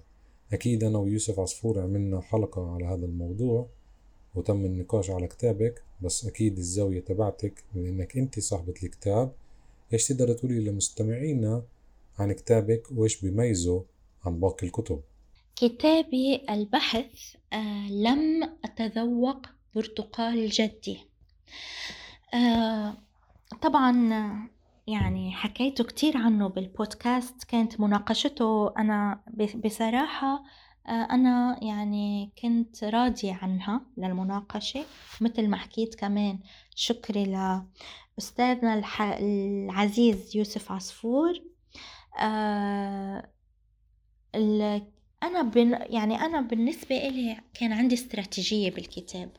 [0.52, 3.68] أكيد أنا ويوسف عصفور عملنا حلقة على هذا الموضوع
[4.34, 9.32] وتم النقاش على كتابك بس أكيد الزاوية تبعتك لأنك أنت صاحبة الكتاب.
[9.92, 11.62] إيش تقدر تقولي لمستمعينا
[12.18, 13.84] عن كتابك وإيش بيميزه
[14.24, 15.00] عن باقي الكتب؟
[15.56, 20.98] كتابي البحث آه لم أتذوق برتقال جدي
[22.34, 22.94] آه
[23.62, 23.92] طبعا
[24.86, 29.20] يعني حكيته كتير عنه بالبودكاست كانت مناقشته أنا
[29.64, 30.44] بصراحة
[30.88, 34.84] آه، أنا يعني كنت راضية عنها للمناقشة
[35.20, 36.38] مثل ما حكيت كمان
[36.74, 37.24] شكري
[38.18, 38.82] لأستاذنا
[39.20, 41.42] العزيز يوسف عصفور.
[42.18, 43.30] آه،
[45.22, 45.52] أنا
[45.90, 49.30] يعني أنا بالنسبة إلي كان عندي استراتيجية بالكتاب.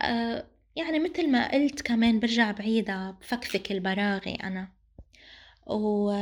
[0.00, 4.68] آه، يعني مثل ما قلت كمان برجع بعيدة بفكفك البراغي أنا.
[5.66, 6.12] و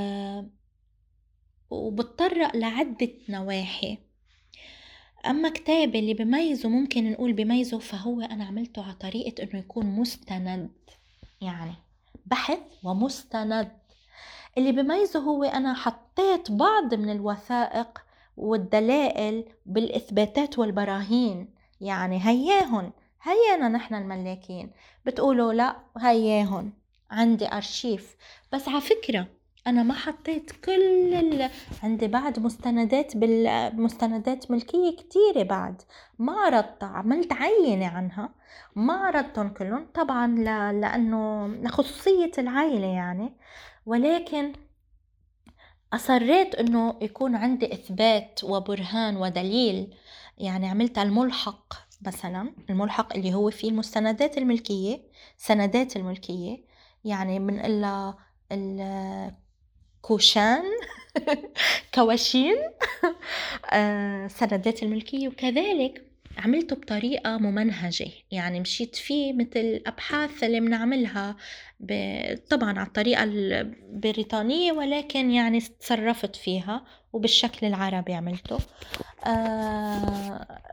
[1.70, 3.99] وبتطرق لعدة نواحي.
[5.27, 10.70] أما كتابي اللي بميزه ممكن نقول بميزه فهو أنا عملته على طريقة إنه يكون مستند
[11.41, 11.75] يعني
[12.27, 13.73] بحث ومستند.
[14.59, 18.03] اللي بميزه هو أنا حطيت بعض من الوثائق
[18.37, 21.49] والدلائل بالإثباتات والبراهين
[21.81, 22.93] يعني هياهن.
[23.23, 24.70] هيانا نحن الملاكين.
[25.07, 26.73] بتقولوا لا هياهن.
[27.11, 28.16] عندي أرشيف.
[28.53, 29.27] بس على فكرة
[29.66, 31.51] أنا ما حطيت كل ال...
[31.83, 35.83] عندي بعد مستندات بالمستندات ملكية كتيرة بعد.
[36.18, 38.35] ما عرضتها عملت عينة عنها.
[38.77, 40.81] ما عرضتهم كلهم طبعا ل...
[40.81, 43.33] لأنه خصوصية العائلة يعني.
[43.87, 44.53] ولكن
[45.93, 49.95] أصريت إنه يكون عندي إثبات وبرهان ودليل.
[50.39, 51.75] يعني عملت الملحق.
[52.07, 55.03] مثلا الملحق اللي هو فيه المستندات الملكية
[55.36, 56.64] سندات الملكية
[57.05, 58.14] يعني من إلا
[60.03, 60.62] الكوشان
[61.94, 62.57] كواشين
[63.72, 65.28] آه، سندات الملكية.
[65.28, 66.07] وكذلك
[66.38, 71.36] عملته بطريقة ممنهجة يعني مشيت فيه مثل أبحاث اللي بنعملها
[72.50, 78.59] طبعا على الطريقة البريطانية ولكن يعني تصرفت فيها وبالشكل العربي عملته.
[79.26, 80.72] آه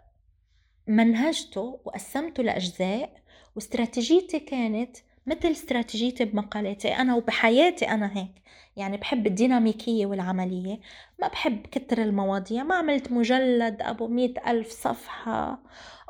[0.90, 3.10] منهجته وقسمته لأجزاء
[3.56, 8.32] واستراتيجيتي كانت مثل استراتيجيتي بمقالاتي أنا وبحياتي أنا هيك.
[8.78, 10.80] يعني بحب الديناميكية والعملية
[11.22, 15.60] ما بحب كتر المواضيع ما عملت مجلد أبو مئة ألف صفحة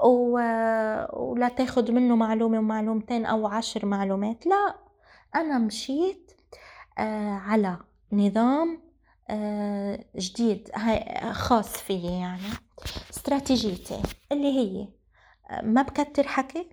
[0.04, 0.32] و...
[1.14, 4.76] ولا تاخد منه معلومة ومعلومتين أو عشر معلومات لا.
[5.36, 6.32] أنا مشيت
[6.98, 7.78] آه على
[8.14, 8.89] نظام
[10.16, 10.70] جديد.
[11.32, 12.42] خاص فيي يعني.
[13.12, 14.02] استراتيجيتي
[14.32, 14.88] اللي هي
[15.50, 16.70] آه، ما بكتر حكي.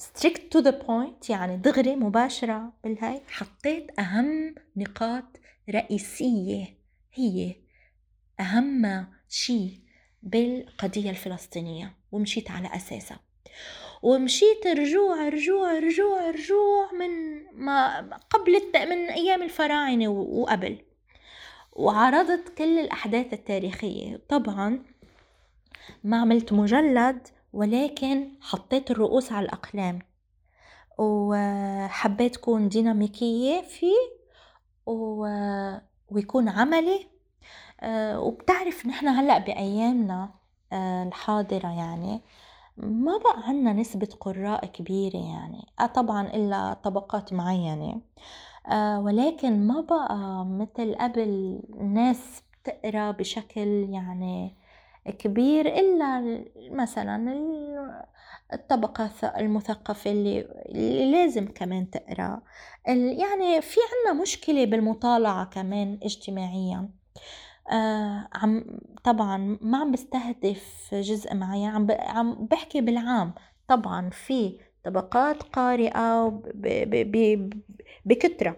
[0.00, 3.22] strict to the point يعني دغري مباشرة بالهاي.
[3.28, 5.24] حطيت أهم نقاط
[5.70, 6.78] رئيسية
[7.14, 7.56] هي
[8.40, 9.80] أهم شيء
[10.22, 11.96] بالقضية الفلسطينية.
[12.12, 13.20] ومشيت على أساسها.
[14.02, 17.10] ومشيت رجوع رجوع رجوع رجوع من
[17.52, 20.85] ما قبل من أيام الفراعنة وقبل.
[21.76, 24.20] وعرضت كل الأحداث التاريخية.
[24.28, 24.82] طبعا
[26.04, 29.98] ما عملت مجلد ولكن حطيت الرؤوس على الأقلام.
[30.98, 34.16] وحبيت كون ديناميكية فيه
[34.86, 37.06] ويكون عملي.
[38.16, 40.30] وبتعرف نحن هلأ بأيامنا
[40.72, 42.20] الحاضرة يعني
[42.76, 45.66] ما بقى عنا نسبة قراء كبيرة يعني.
[45.80, 48.00] آه طبعا إلا طبقات معينة.
[48.98, 51.20] ولكن ما بقى مثل قبل
[51.80, 54.56] الناس بتقرأ بشكل يعني
[55.18, 57.34] كبير إلا مثلا
[58.52, 62.42] الطبقة المثقفة اللي, اللي لازم كمان تقرأ.
[63.18, 66.88] يعني في عنا مشكلة بالمطالعة كمان اجتماعيا.
[67.72, 68.64] آه عم
[69.04, 73.34] طبعا ما عم بستهدف جزء معين عم عم بحكي بالعام.
[73.68, 76.40] طبعا في طبقات قارئة
[78.04, 78.56] بكثرة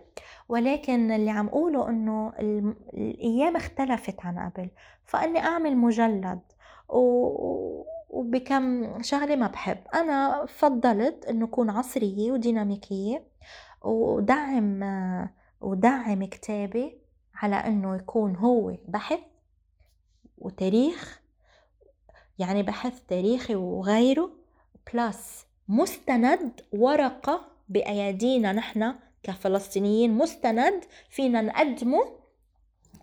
[0.49, 2.33] ولكن اللي عم أقوله إنه
[2.95, 4.71] الأيام اختلفت عن قبل
[5.05, 6.41] فإني أعمل مجلد
[8.09, 9.79] وبكم شغلة ما بحب.
[9.95, 13.25] أنا فضلت إنه أكون عصرية وديناميكية
[13.83, 14.81] ودعم
[15.61, 16.99] ودعم كتابي
[17.35, 19.21] على إنه يكون هو بحث
[20.39, 21.23] وتاريخ
[22.39, 24.31] يعني بحث تاريخي وغيره
[24.95, 30.11] بلس مستند ورقة بأيادينا نحن كفلسطينيين.
[30.15, 32.19] مستند فينا نقدمه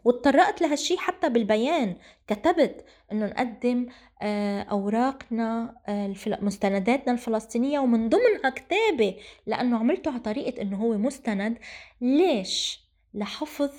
[0.03, 1.95] واتطرقت لهالشي حتى بالبيان.
[2.28, 3.88] كتبت إنه نقدم
[4.22, 11.57] آه، أوراقنا آه، مستنداتنا الفلسطينية ومن ضمنها كتابة لأنه عملته على طريقة إنه هو مستند.
[12.01, 13.72] ليش؟ لحفظ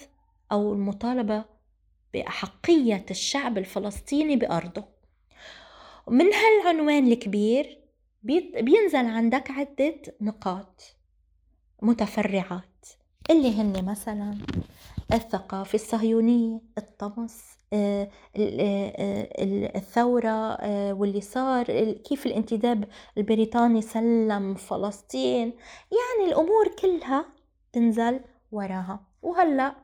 [0.53, 1.45] أو المطالبة
[2.14, 4.84] باحقيه الشعب الفلسطيني بأرضه.
[6.09, 7.86] من هالعنوان الكبير
[8.61, 10.83] بينزل عندك عدة نقاط
[11.83, 12.87] متفرعات
[13.31, 14.39] اللي هن مثلا
[15.12, 18.09] الثقافة الصهيونية الطمس آه،
[19.77, 25.53] الثورة واللي صار كيف الانتداب البريطاني سلم فلسطين.
[25.91, 27.27] يعني الأمور كلها
[27.72, 28.20] تنزل
[28.53, 29.01] وراها.
[29.22, 29.77] وهلأ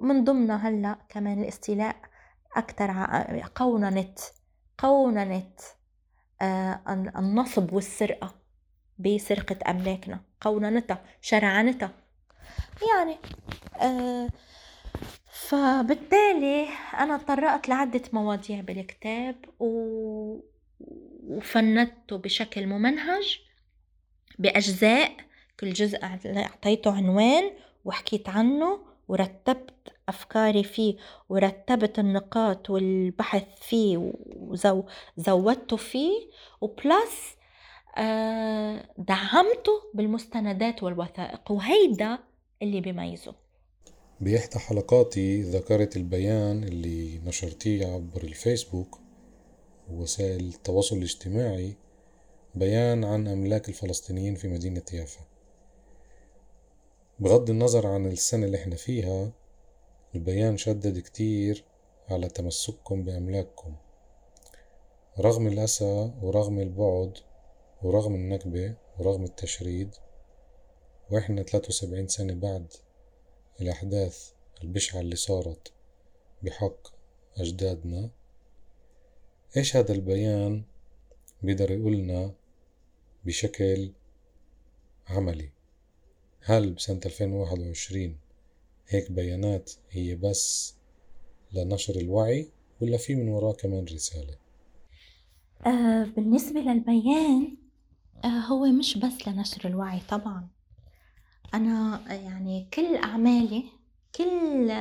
[0.00, 1.96] من ضمنها هلأ كمان الاستيلاء
[2.56, 2.90] أكثر
[3.54, 4.18] قوننت
[4.78, 5.60] قوننت
[7.18, 8.34] النصب والسرقة
[8.98, 11.92] بسرقة أملاكنا قوننتها شرعنتها
[12.92, 13.16] يعني
[13.80, 14.28] آه
[15.32, 16.68] فبالتالي
[16.98, 19.36] أنا تطرقت لعدة مواضيع بالكتاب.
[21.28, 23.40] وفندته بشكل ممنهج
[24.38, 25.12] بأجزاء
[25.60, 25.98] كل جزء
[26.36, 27.50] أعطيته عنوان
[27.84, 28.78] وحكيت عنه
[29.10, 29.70] ورتبت
[30.08, 30.96] أفكاري فيه
[31.28, 34.12] ورتبت النقاط والبحث فيه
[35.16, 36.30] وزودته فيه
[36.60, 37.36] وبلس
[37.98, 42.18] آه، دعمته بالمستندات والوثائق وهيدا
[42.62, 43.34] اللي بيميزه.
[44.20, 48.98] بإحدى حلقاتي ذكرت البيان اللي نشرتيه عبر الفيسبوك
[49.90, 51.74] ووسائل التواصل الاجتماعي
[52.54, 55.29] بيان عن أملاك الفلسطينيين في مدينة يافا.
[57.20, 59.32] بغض النظر عن السنة اللي إحنا فيها
[60.14, 61.64] البيان شدد كتير
[62.08, 63.76] على تمسككم بأملاككم.
[65.18, 67.18] رغم الأسى ورغم البعد
[67.82, 69.94] ورغم النكبة ورغم التشريد
[71.10, 72.72] وإحنا تلاتة وسبعين سنة بعد
[73.60, 74.30] الأحداث
[74.62, 75.72] البشعة اللي صارت
[76.42, 76.88] بحق
[77.36, 78.10] أجدادنا
[79.56, 80.64] إيش هذا البيان
[81.42, 82.34] بيقدر يقولنا
[83.24, 83.92] بشكل
[85.08, 85.59] عملي؟
[86.42, 88.16] هل بسنة 2021
[88.88, 90.74] هيك بيانات هي بس
[91.52, 92.48] لنشر الوعي
[92.80, 94.36] ولا في من وراه كمان رسالة؟
[95.66, 97.56] آه بالنسبة للبيان
[98.24, 100.48] آه هو مش بس لنشر الوعي طبعا
[101.54, 103.64] أنا يعني كل أعمالي
[104.14, 104.72] كل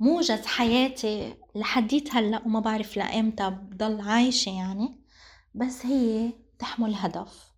[0.00, 4.96] موجز حياتي لحديت هلأ وما بعرف لإمتى بضل عايشة يعني
[5.54, 7.55] بس هي تحمل هدف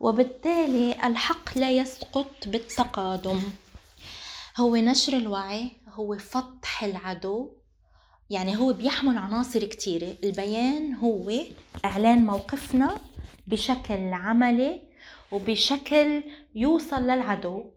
[0.00, 3.42] وبالتالي الحق لا يسقط بالتقادم.
[4.56, 7.52] هو نشر الوعي هو فتح العدو.
[8.30, 11.32] يعني هو بيحمل عناصر كتيرة البيان هو
[11.84, 12.96] إعلان موقفنا
[13.46, 14.82] بشكل عملي
[15.32, 16.22] وبشكل
[16.54, 17.70] يوصل للعدو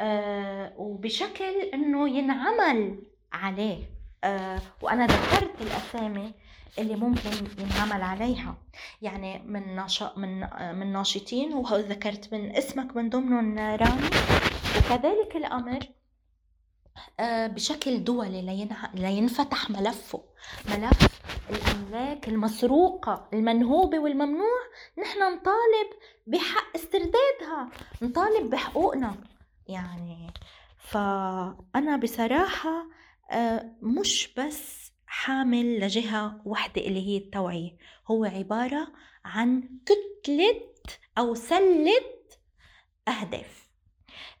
[0.00, 3.78] آه وبشكل إنه ينعمل عليه
[4.24, 6.34] آه وأنا ذكرت الأسامي
[6.78, 8.56] اللي ممكن ينعمل عليها.
[9.02, 10.40] يعني من نشا من
[10.78, 14.08] من ناشطين وذكرت من اسمك من ضمنهم رامي.
[14.78, 15.78] وكذلك الأمر
[17.20, 18.64] آه، بشكل دولي
[18.94, 20.22] لينفتح ملفه.
[20.68, 21.20] ملف
[21.50, 24.60] الأملاك المسروقة المنهوبة والممنوع
[24.98, 25.90] نحن نطالب
[26.26, 27.70] بحق استردادها
[28.02, 29.14] نطالب بحقوقنا.
[29.66, 30.32] يعني
[30.78, 32.86] فأنا بصراحة
[33.30, 34.83] آه، مش بس
[35.14, 37.76] حامل لجهة وحدة اللي هي التوعية.
[38.10, 38.92] هو عبارة
[39.24, 40.60] عن كتلة
[41.18, 42.00] أو سلة
[43.08, 43.68] أهداف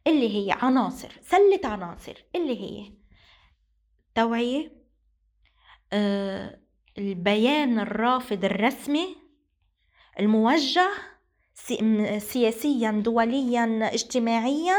[0.06, 2.92] اللي هي عناصر سلة عناصر اللي هي
[4.14, 4.72] توعية
[5.92, 6.60] آه،
[6.98, 9.16] البيان الرافض الرسمي
[10.20, 10.90] الموجه
[12.18, 14.76] سياسيا دوليا اجتماعيا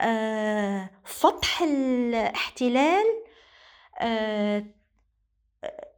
[0.00, 3.04] آه، فتح الاحتلال
[4.00, 4.77] آه،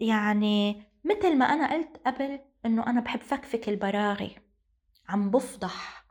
[0.01, 4.36] يعني مثل ما أنا قلت قبل إنه أنا بحب فكفك البراغي
[5.09, 6.05] عم بفضح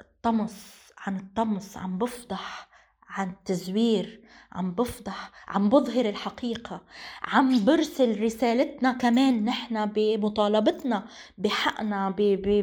[0.00, 2.68] الطمس عن الطمس عم بفضح
[3.08, 4.20] عن التزوير
[4.52, 6.82] عم بفضح عم بظهر الحقيقة
[7.22, 11.06] عم برسل رسالتنا كمان نحن بمطالبتنا
[11.38, 12.10] بحقنا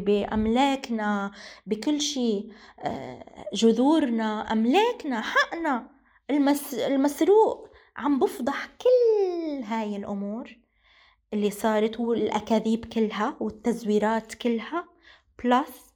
[0.06, 1.32] بأملاكنا
[1.66, 5.89] بكل شيء آه، جذورنا أملاكنا حقنا
[6.30, 10.58] المس المسروق عم بفضح كل هاي الأمور
[11.34, 14.88] اللي صارت والأكاذيب كلها والتزويرات كلها.
[15.44, 15.94] بلس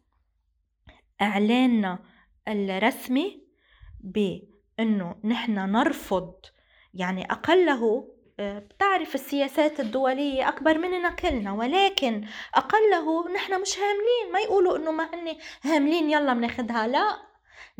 [1.22, 2.00] إعلاننا
[2.48, 3.44] الرسمي
[4.00, 6.34] بأنه نحن نرفض
[6.94, 14.34] يعني أقله آه، بتعرف السياسات الدولية أكبر مننا كلنا ولكن أقله نحن مش هاملين.
[14.34, 16.88] ما يقولوا إنه ما هن هاملين يلا بناخدها.
[16.88, 17.18] لا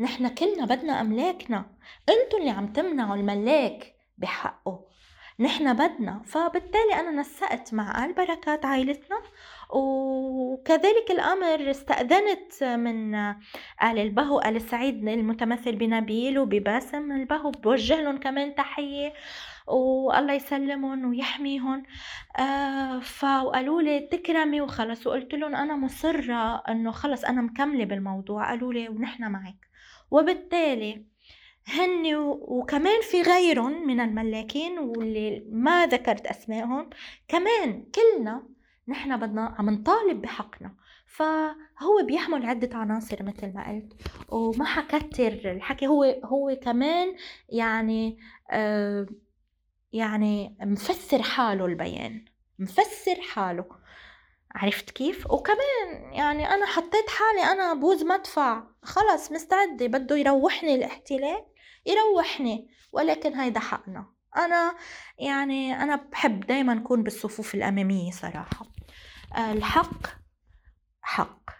[0.00, 1.76] نحن كلنا بدنا أملاكنا.
[2.08, 4.86] أنتوا اللي عم تمنعوا الملاك بحقه.
[5.40, 9.22] نحن بدنا فبالتالي أنا نسقت مع آل بركات عائلتنا
[9.70, 13.38] وكذلك الأمر استأذنت من آل
[13.82, 19.12] البهو آل السعيد المتمثل بنبيل وبباسم البهو بوجه لهم كمان تحية
[19.66, 21.82] والله يسلمهم ويحميهم.
[22.38, 28.72] آه فقالوا لي تكرمي وخلص وقلت لهم أنا مصرة إنه خلص أنا مكملة بالموضوع قالوا
[28.72, 29.66] لي ونحن معك.
[30.10, 31.06] وبالتالي
[31.66, 36.90] هن وكمان في غيرهم من الملاكين واللي ما ذكرت أسمائهم
[37.28, 38.42] كمان كلنا
[38.88, 40.74] نحن بدنا عم نطالب بحقنا.
[41.06, 43.92] فهو بيحمل عدة عناصر مثل ما قلت.
[44.28, 47.16] وما حكتر الحكي هو هو كمان
[47.48, 48.18] يعني
[48.50, 49.06] آه
[49.92, 52.24] يعني مفسر حاله البيان
[52.58, 53.64] مفسر حاله.
[54.54, 61.44] عرفت كيف؟ وكمان يعني أنا حطيت حالي أنا بوز مدفع خلص مستعدة بده يروحني الاحتلال.
[61.86, 64.06] يروحني ولكن هيدا حقنا
[64.36, 64.74] أنا
[65.18, 68.66] يعني أنا بحب دايما أكون بالصفوف الأمامية صراحة.
[69.38, 70.06] الحق
[71.02, 71.50] حق.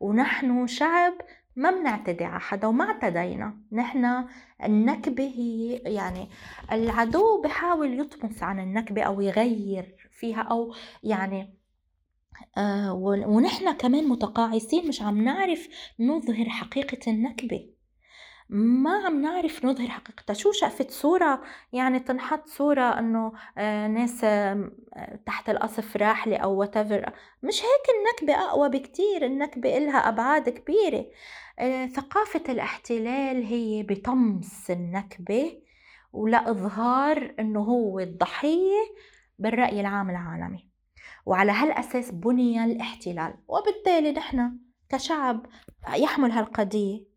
[0.00, 1.14] ونحن شعب
[1.56, 3.60] ما بنعتدي على حدا وما اعتدينا.
[3.72, 4.24] نحن
[4.64, 6.28] النكبة هي يعني
[6.72, 11.54] العدو بحاول يطمس عن النكبة أو يغير فيها أو يعني
[12.56, 15.68] آه ونحن كمان متقاعسين مش عم نعرف
[16.00, 17.79] نظهر حقيقة النكبة.
[18.52, 20.34] ما عم نعرف نظهر حقيقتها.
[20.34, 21.42] شو شقفت صورة؟
[21.72, 24.70] يعني تنحط صورة إنه آه، ناس آه،
[25.26, 27.10] تحت القصف راحلة أو whatever.
[27.42, 31.06] مش هيك النكبة أقوى بكتير النكبة إلها أبعاد كبيرة.
[31.58, 35.62] آه، ثقافة الاحتلال هي بطمس النكبة
[36.12, 38.80] ولا إظهار إنه هو الضحية
[39.38, 40.68] بالرأي العام العالمي.
[41.26, 43.34] وعلى هالأساس بني الاحتلال.
[43.48, 45.46] وبالتالي نحن كشعب
[45.96, 47.09] يحمل هالقضية.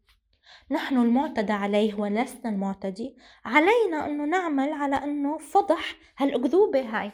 [0.71, 3.15] نحن المعتدى عليه ولسنا المعتدي.
[3.45, 7.11] علينا أنه نعمل على أنه فضح هالأكذوبة هاي.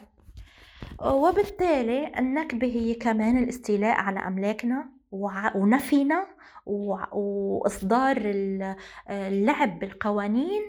[1.04, 4.88] وبالتالي النكبة هي كمان الاستيلاء على أملاكنا
[5.54, 6.26] ونفينا
[7.12, 8.16] وإصدار
[9.10, 10.62] اللعب بالقوانين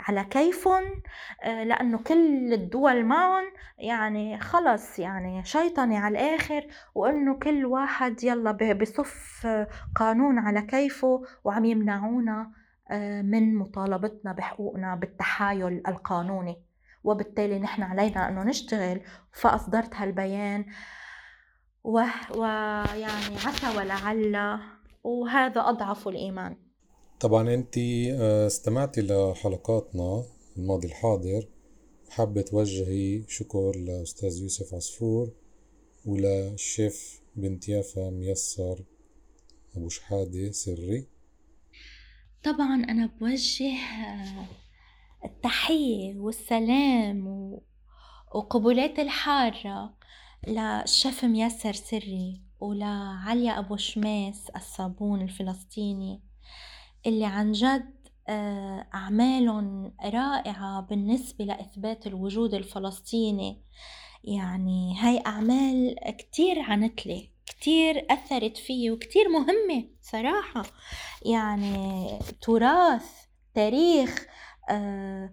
[0.00, 1.02] على كيفهم
[1.42, 3.44] آه، لأنه كل الدول معهم
[3.78, 9.46] يعني خلص يعني شيطنة على الآخر وإنه كل واحد يلا بصف
[9.96, 12.52] قانون على كيفه وعم يمنعونا
[12.90, 16.62] آه، من مطالبتنا بحقوقنا بالتحايل القانوني.
[17.04, 19.00] وبالتالي نحن علينا أنه نشتغل.
[19.32, 20.66] فأصدرت هالبيان.
[21.84, 24.58] ويعني عسى ولعل.
[25.04, 26.56] وهذا أضعف الإيمان.
[27.20, 30.24] طبعا أنت آه، استمعتي لحلقاتنا
[30.56, 31.48] الماضي الحاضر.
[32.10, 35.32] حابة توجهي شكر لأستاذ يوسف عصفور
[36.06, 38.84] وللشيف بنت يافا ميسر
[39.76, 41.06] أبو شحادة سري.
[42.44, 44.46] طبعا أنا بوجه آه،
[45.24, 47.26] التحية والسلام
[48.34, 49.94] وقبولات الحارة
[50.48, 56.25] للشيف ميسر سري ولعليا أبو شماس الصابون الفلسطيني.
[57.06, 57.96] اللي عن جد
[58.28, 63.62] آه، أعمالهم رائعة بالنسبة لإثبات الوجود الفلسطيني.
[64.24, 70.62] يعني هاي أعمال كتير عنتلي كتير أثرت فيي وكتير مهمة صراحة.
[71.26, 72.08] يعني
[72.42, 74.26] تراث تاريخ
[74.70, 75.32] آه،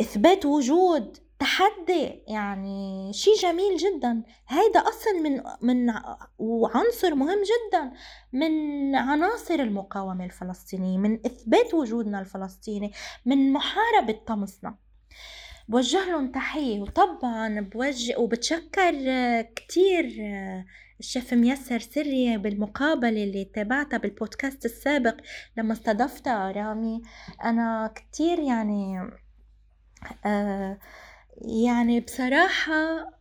[0.00, 4.22] إثبات وجود تحدي يعني شيء جميل جدا.
[4.48, 5.94] هيدا أصلا من من
[6.38, 7.92] وعنصر مهم جدا
[8.32, 12.92] من عناصر المقاومة الفلسطينية من إثبات وجودنا الفلسطيني
[13.26, 14.78] من محاربة طمسنا
[15.68, 18.92] بوجه لهم تحية وطبعا بوجه وبتشكر
[19.42, 20.04] كتير
[21.00, 25.16] الشيف ميسر سري بالمقابلة اللي تابعتها بالبودكاست السابق
[25.56, 27.02] لما استضفتها رامي.
[27.44, 28.98] أنا كتير يعني
[30.26, 30.78] آه
[31.42, 33.14] يعني بصراحة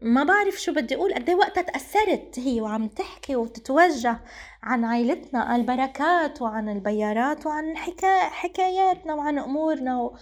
[0.00, 1.14] ما بعرف شو بدي أقول.
[1.14, 4.20] قد وقتها تأثرت هي وعم تحكي وتتوجه
[4.62, 10.16] عن عائلتنا البركات وعن البيارات وعن حكا حكاياتنا وعن أمورنا و...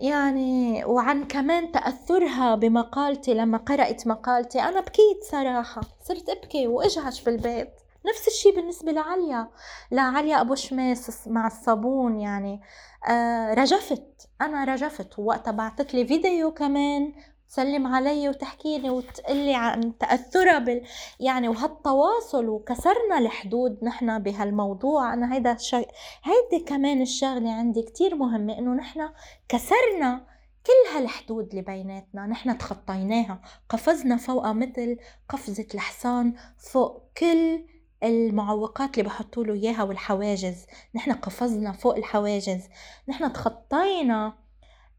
[0.00, 3.34] يعني وعن كمان تأثرها بمقالتي.
[3.34, 7.70] لما قرأت مقالتي أنا بكيت صراحة صرت أبكي وأجهش بالبيت.
[8.06, 9.48] نفس الشي بالنسبة لعليا.
[9.92, 12.60] لعليا أبو شماس مع الصابون يعني
[13.08, 14.17] آه رجفت.
[14.40, 17.12] أنا رجفت ووقتها بعثت لي فيديو كمان
[17.48, 20.84] تسلم علي وتحكي لي وتقلي عن تأثرها بال
[21.20, 25.14] يعني وهالتواصل وكسرنا الحدود نحن بهالموضوع.
[25.14, 25.88] أنا هيدا الشيء
[26.22, 29.08] هيدي كمان الشغلة عندي كتير مهمة إنه نحن
[29.48, 30.26] كسرنا
[30.66, 33.40] كل هالحدود اللي بيناتنا نحن تخطيناها.
[33.68, 34.96] قفزنا فوق مثل
[35.28, 37.64] قفزة الحصان فوق كل
[38.02, 40.66] المعوقات اللي بحطوا له إياها والحواجز.
[40.94, 42.68] نحن قفزنا فوق الحواجز.
[43.08, 44.34] نحن تخطينا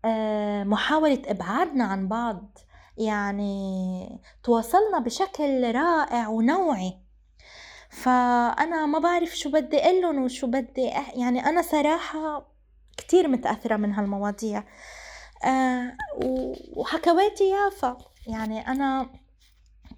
[0.05, 2.57] آه، محاولة إبعادنا عن بعض.
[2.97, 6.97] يعني تواصلنا بشكل رائع ونوعي.
[7.89, 11.17] فأنا ما بعرف شو بدي أقلن وشو بدي أح...
[11.17, 12.47] يعني أنا صراحة
[12.97, 14.63] كتير متأثرة من هالمواضيع.
[15.45, 15.97] أه
[16.75, 17.97] وحكواتي يافا.
[18.27, 19.09] يعني أنا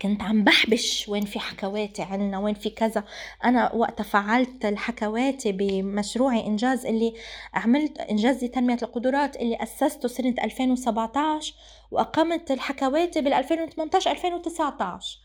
[0.01, 3.03] كنت عم بحبش وين في حكواتي عنا وين في كذا.
[3.45, 7.13] أنا وقتها فعلت الحكواتي بمشروعي إنجاز اللي
[7.53, 11.53] عملت إنجاز لتنمية القدرات اللي أسسته سنة 2017
[11.91, 15.19] وأقمت الحكواتي بال 2018 2019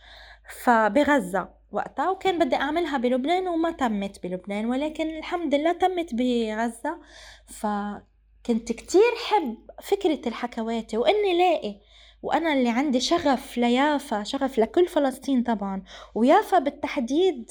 [0.63, 6.99] فبغزة وقتها وكان بدي أعملها بلبنان وما تمت بلبنان ولكن الحمد لله تمت بغزة.
[7.47, 11.86] فكنت كتير حب فكرة الحكواتي وإني لاقي
[12.23, 15.83] وأنا اللي عندي شغف ليافا شغف لكل فلسطين طبعا.
[16.15, 17.51] ويافا بالتحديد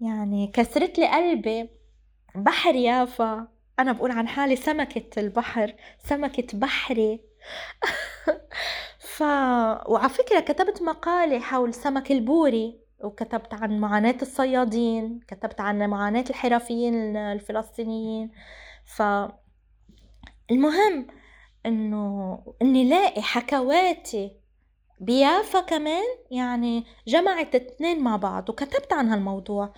[0.00, 1.70] يعني كسرت لي قلبي.
[2.34, 3.48] بحر يافا.
[3.78, 7.20] أنا بقول عن حالي سمكة البحر سمكة بحري.
[9.16, 9.22] ف
[9.86, 17.16] وعلى فكرة كتبت مقالة حول سمك البوري وكتبت عن معاناة الصيادين كتبت عن معاناة الحرفيين
[17.16, 18.30] الفلسطينيين.
[18.84, 19.02] ف
[20.50, 21.06] المهم
[21.66, 24.32] إنه إني لاقي حكواتي
[25.00, 29.74] بيافا كمان يعني جمعت اثنين مع بعض وكتبت عن هالموضوع.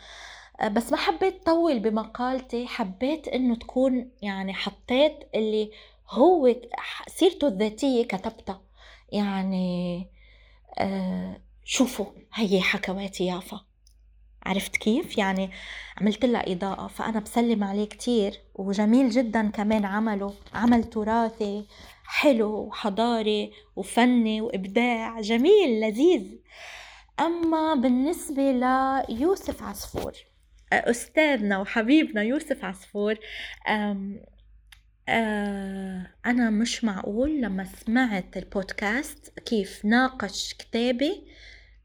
[0.71, 5.71] بس ما حبيت طول بمقالتي حبيت إنه تكون يعني حطيت اللي
[6.11, 6.55] هو
[7.07, 8.61] سيرته الذاتية كتبتها.
[9.13, 10.09] يعني
[10.79, 13.61] آه شوفوا هي حكواتي يافا.
[14.47, 15.51] عرفت كيف؟ يعني
[16.01, 20.35] عملت لها إضاءة فأنا بسلم عليه كتير وجميل جدا كمان عمله.
[20.55, 21.67] عمل تراثي
[22.05, 26.23] حلو وحضاري وفني وإبداع جميل لذيذ.
[27.21, 28.53] أما بالنسبة
[29.09, 30.13] ليوسف عصفور
[30.73, 33.15] أستاذنا وحبيبنا يوسف عصفور
[35.09, 41.27] آه أنا مش معقول لما سمعت البودكاست كيف ناقش كتابي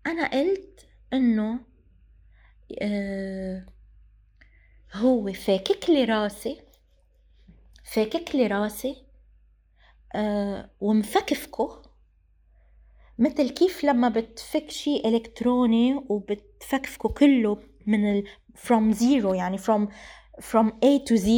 [0.07, 1.59] أنا قلت إنه
[4.93, 6.61] هو فاكك لي راسي
[7.93, 8.95] فاكك لي راسي
[10.15, 11.81] آه ومفكفكه
[13.19, 18.23] مثل كيف لما بتفك شيء إلكتروني وبتفكفكه كله من ال
[18.55, 19.87] from zero يعني from
[20.41, 21.29] from A to Z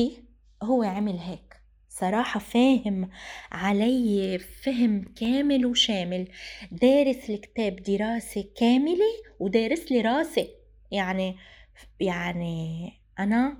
[0.63, 1.55] هو عمل هيك.
[1.89, 3.09] صراحة فاهم
[3.51, 6.27] علي فهم كامل وشامل.
[6.71, 9.05] دارس الكتاب دراسة كاملة
[9.39, 10.58] ودارس لي راسي.
[10.91, 11.37] يعني
[11.99, 13.57] يعني أنا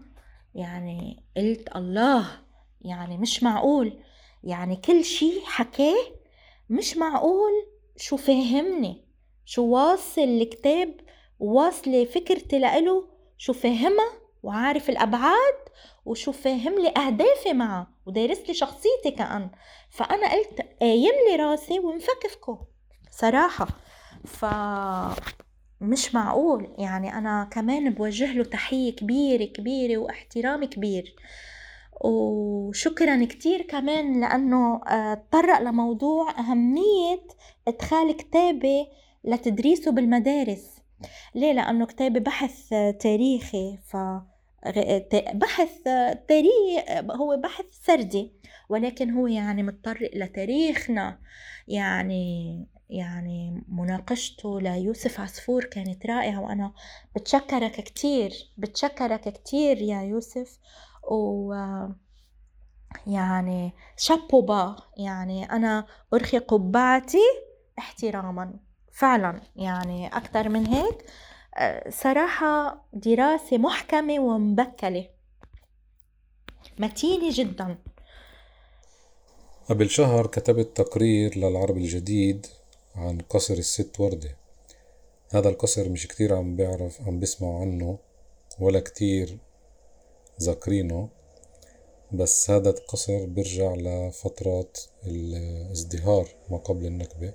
[0.56, 2.28] يعني قلت الله
[2.82, 4.04] يعني مش معقول
[4.44, 5.98] يعني كل شي حكاه
[6.70, 7.52] مش معقول
[7.98, 9.06] شو فاهمني
[9.46, 10.96] شو واصل الكتاب
[11.40, 15.60] واصلة فكرتي لإله شو فاهمها وعارف الأبعاد
[16.06, 19.50] وشو فاهم لي أهدافي معه ودارس لي شخصيتي كأن.
[19.90, 22.68] فأنا قلت قايم لي راسي ومفكفكه
[23.12, 23.68] صراحة.
[24.26, 24.46] ف
[25.82, 31.16] مش معقول يعني أنا كمان بوجه له تحية كبيرة كبيرة واحترام كبير.
[32.02, 34.82] وشكرا كتير كمان لأنه
[35.16, 37.22] تطرق لموضوع أهمية
[37.68, 38.88] إدخال كتابي
[39.24, 40.66] لتدريسه بالمدارس.
[41.36, 42.70] ليه؟ لأنه كتابي بحث
[43.00, 43.98] تاريخي ف
[45.34, 45.84] بحث
[46.28, 48.32] تاريخ هو بحث سردي
[48.70, 51.20] ولكن هو يعني متطرق لتاريخنا.
[51.68, 56.74] يعني يعني مناقشته ليوسف عصفور كانت رائعة وأنا
[57.16, 60.60] بتشكرك كتير بتشكرك كتير يا يوسف
[61.12, 61.54] و
[63.08, 67.24] يعني شابوبا يعني أنا أرخي قبعتي
[67.80, 68.54] احتراما.
[68.92, 71.06] فعلا يعني أكثر من هيك.
[71.90, 75.10] صراحة دراسة محكمة ومبكلة.
[76.80, 77.78] متينة جدا.
[79.70, 82.48] قبل شهر كتبت تقرير للعرب الجديد
[82.96, 84.38] عن قصر الست وردة.
[85.32, 87.98] هذا القصر مش كتير عم بيعرف عم بيسمعوا عنه
[88.60, 89.38] ولا كتير
[90.42, 91.10] ذاكرينه
[92.12, 97.34] بس هذا القصر بيرجع لفترات الازدهار ما قبل النكبة.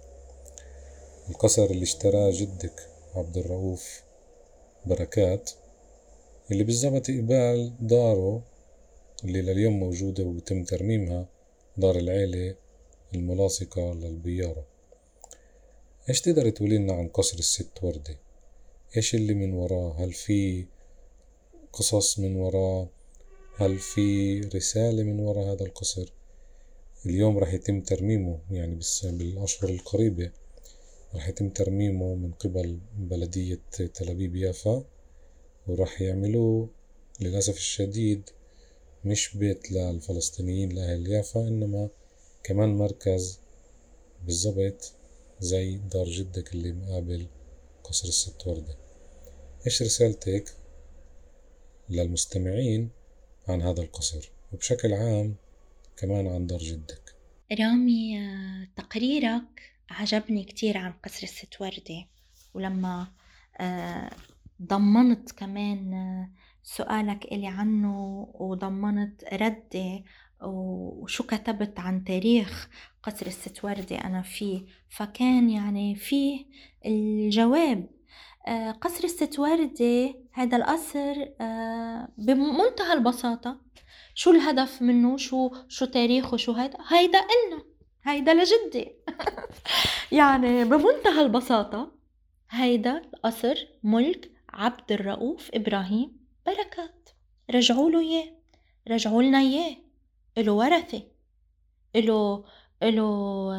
[1.31, 4.03] القصر اللي اشتراه جدك عبد الرؤوف
[4.87, 5.51] بركات
[6.51, 8.43] اللي بالزبط قبال داره
[9.25, 11.29] اللي لليوم موجودة وبتم ترميمها
[11.77, 12.57] دار العيلة
[13.15, 14.74] الملاصقة للبيارة.
[16.09, 18.19] إيش تقدر تقولي لنا عن قصر الست وردة؟
[18.97, 20.67] إيش اللي من وراه؟ هل في
[21.73, 22.89] قصص من وراه؟
[23.57, 26.13] هل في رسالة من وراء هذا القصر؟
[27.07, 30.31] اليوم راح يتم ترميمه يعني بالأشهر القريبة
[31.15, 34.85] راح يتم ترميمه من قبل بلدية تل أبيب يافا
[35.67, 36.69] وراح يعملوه
[37.21, 38.31] للأسف الشديد
[39.05, 41.89] مش بيت للفلسطينيين لأهل يافا إنما
[42.43, 43.41] كمان مركز
[44.27, 44.93] بالضبط
[45.45, 47.27] زي دار جدك اللي مقابل
[47.85, 48.77] قصر الست وردة.
[49.67, 50.57] إيش رسالتك
[51.89, 52.91] للمستمعين
[53.49, 55.37] عن هذا القصر؟ وبشكل عام
[55.97, 57.15] كمان عن دار جدك.
[57.61, 58.19] رامي
[58.77, 62.07] تقريرك عجبني كتير عن قصر الست وردة.
[62.55, 63.13] ولما
[63.61, 64.11] آه،
[64.63, 66.31] ضمنت كمان آه،
[66.63, 70.05] سؤالك إلي عنه وضمنت ردي
[70.43, 72.68] وشو كتبت عن تاريخ
[73.03, 74.66] قصر الست وردة أنا فيه.
[74.89, 76.47] فكان يعني فيه
[76.87, 77.91] الجواب.
[78.47, 81.14] آه، قصر الست وردة هذا القصر
[82.18, 83.61] بمنتهى البساطة.
[84.14, 87.64] شو الهدف منه؟ شو شو تاريخه؟ شو هيدا هيدا إلنا
[88.03, 88.93] هيدا لجدي.
[90.12, 91.93] يعني بمنتهى البساطة
[92.51, 96.16] هيدا القصر ملك عبد الرؤوف إبراهيم
[96.47, 97.09] بركات.
[97.51, 98.32] رجعوا له إياه.
[98.89, 99.84] رجعوا لنا إياه.
[100.39, 101.03] إله ورثة
[101.97, 102.45] إله
[102.82, 103.53] إله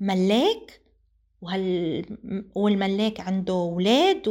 [0.00, 0.80] ملاك
[1.42, 2.04] وهال
[2.54, 4.28] والملاك عنده أولاد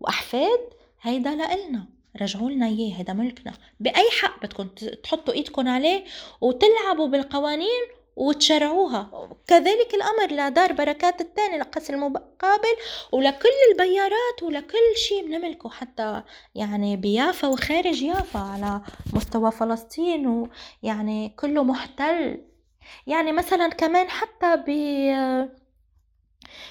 [0.00, 0.60] وأحفاد
[1.02, 1.86] هيدا لإلنا
[2.22, 4.68] رجعوا لنا إياه هذا ملكنا بأي حق بدكم
[5.02, 6.04] تحطوا ايدكم عليه
[6.40, 9.28] وتلعبوا بالقوانين وتشرعوها.
[9.46, 12.76] كذلك الأمر لدار بركات الثاني لقصر المقابل
[13.12, 16.22] ولكل البيارات ولكل شيء بنملكه حتى
[16.54, 18.80] يعني بيافا وخارج يافا على
[19.14, 20.48] مستوى فلسطين
[20.82, 22.44] ويعني كله محتل.
[23.06, 24.70] يعني مثلا كمان حتى ب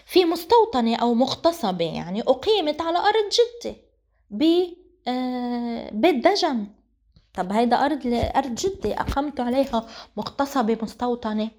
[0.06, 3.76] في مستوطنة أو مغتصبة يعني أقيمت على أرض جدة
[5.08, 6.68] آه، بيت دجن
[7.38, 8.00] طب هيدا أرض
[8.36, 9.86] أرض جدة أقمت عليها
[10.18, 11.50] مغتصبة مستوطنة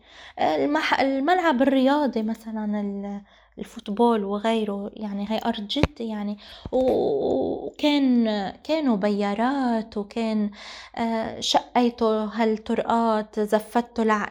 [0.40, 1.00] المح...
[1.00, 3.22] الملعب الرياضي مثلا
[3.58, 6.38] الفوتبول وغيره يعني هاي أرض جدة يعني.
[6.72, 8.24] وكان
[8.64, 10.50] كانوا بيارات وكان
[10.96, 14.30] آه، شقيتوا هالطرقات زفتوا الع...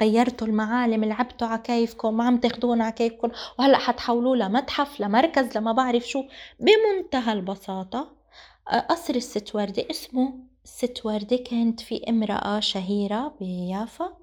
[0.00, 3.30] غيرتوا المعالم لعبتوا على كيفكم ما عم تاخدون على كيفكم.
[3.58, 6.24] وهلأ حتحولوه لمتحف لمركز لما بعرف شو.
[6.60, 8.08] بمنتهى البساطة
[8.88, 14.16] قصر الست وردة اسمه الست وردة كانت في امرأة شهيرة بيافا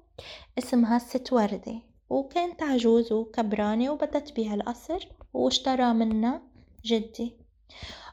[0.58, 6.42] اسمها الست وردة وكانت عجوز وكبرانة وبدها تبيع القصر واشترى منها
[6.84, 7.36] جدي.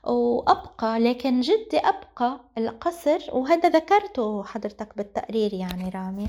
[0.03, 6.27] وأبقى لكن جدي أبقى القصر وهذا ذكرته حضرتك بالتقرير يعني رامي.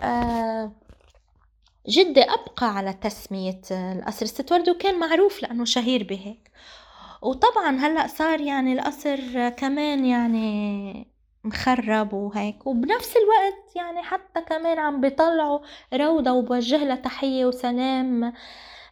[0.00, 0.72] آه
[1.88, 6.50] جدي أبقى على تسمية القصر الست وردة وكان معروف لأنه شهير بهيك
[7.22, 11.15] وطبعا هلأ صار يعني القصر كمان يعني
[11.46, 12.66] مخرب وهيك.
[12.66, 15.58] وبنفس الوقت يعني حتى كمان عم بيطلعوا
[15.94, 18.32] روضة وبوجه لها تحية وسلام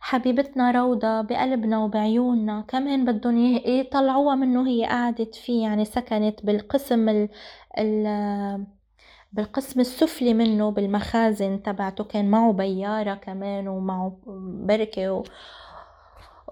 [0.00, 2.64] حبيبتنا روضة بقلبنا وبعيوننا.
[2.68, 7.28] كمان بدهم يطلعوها منه هي قعدت فيه يعني سكنت بالقسم ال
[7.78, 8.66] ال
[9.32, 12.04] بالقسم السفلي منه بالمخازن تبعته.
[12.04, 14.18] كان معه بيارة كمان ومعه
[14.66, 15.24] بركة و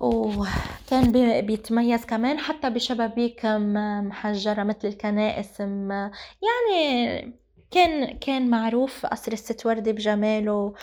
[0.00, 1.12] وكان
[1.46, 7.34] بيتميز كمان حتى بشبابيك محجرة مثل الكنائس يعني
[7.70, 10.74] كان كان معروف قصر الست وردة بجماله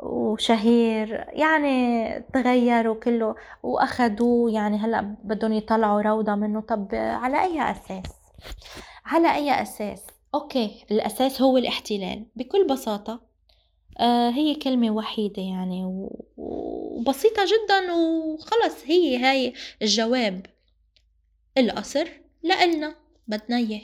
[0.00, 6.60] وشهير يعني تغير وكله وأخدوه يعني هلأ بدهم يطلعوا روضة منه.
[6.60, 8.12] طب على أي أساس؟
[9.04, 12.26] على أي أساس؟ أوكي الأساس هو الاحتلال.
[12.36, 13.25] بكل بساطة
[14.34, 15.82] هي كلمة وحيدة يعني
[16.36, 20.46] وبسيطة جدا وخلص هي هاي الجواب.
[21.58, 22.08] القصر
[22.42, 22.96] لإلنا
[23.28, 23.80] بدنا إياه.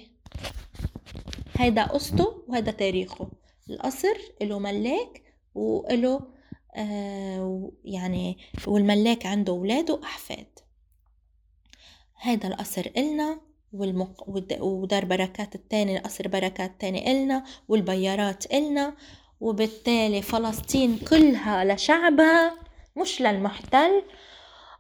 [1.57, 3.31] هيدا قصته وهيدا تاريخه.
[3.71, 5.23] القصر له ملاك
[5.55, 6.21] وله
[6.77, 10.59] آه يعني والملاك عنده أولاد وأحفاد.
[12.21, 13.41] هيدا القصر إلنا
[13.73, 14.29] والمق...
[14.61, 18.97] ودار بركات التاني القصر بركات تاني إلنا والبيارات إلنا.
[19.43, 22.53] وبالتالي فلسطين كلها لشعبها
[22.97, 24.03] مش للمحتل.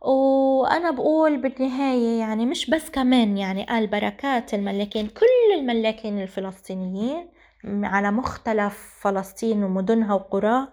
[0.00, 7.28] وأنا بقول بالنهاية يعني مش بس كمان يعني قال بركات الملاكين كل الملاكين الفلسطينيين
[7.64, 10.72] على مختلف فلسطين ومدنها وقراها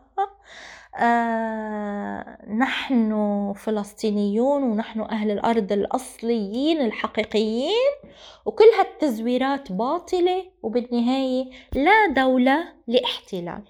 [0.99, 3.13] آه نحن
[3.57, 7.91] فلسطينيون ونحن أهل الأرض الأصليين الحقيقيين
[8.45, 13.63] وكل هالتزويرات باطلة وبالنهاية لا دولة لاحتلال.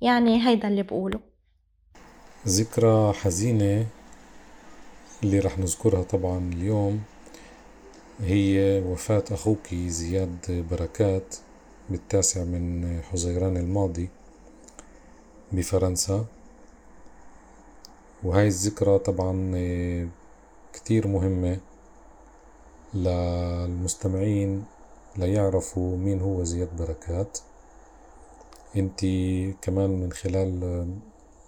[0.00, 1.20] يعني هيدا اللي بقوله.
[2.46, 3.86] ذكرى حزينة
[5.22, 7.02] اللي رح نذكرها طبعا اليوم
[8.20, 11.36] هي وفاة أخوك زياد بركات
[11.90, 14.08] بالتاسع من حزيران الماضي
[15.52, 16.24] بفرنسا.
[18.22, 19.52] وهاي الذكرى طبعا
[20.72, 21.60] كتير مهمة
[22.94, 24.64] للمستمعين
[25.16, 27.38] ليعرفوا مين هو زياد بركات.
[28.76, 29.00] انت
[29.62, 30.86] كمان من خلال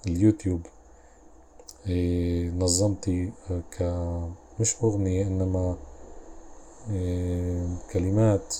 [0.07, 0.61] اليوتيوب
[1.87, 3.33] إيه، نظمتي
[3.72, 3.83] ك
[4.61, 5.77] مش أغنية إنما
[6.91, 8.55] إيه، كلمات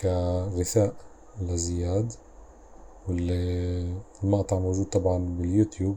[0.00, 0.94] كغثاء
[1.40, 2.12] لزياد
[3.08, 5.96] والمقطع موجود طبعا باليوتيوب.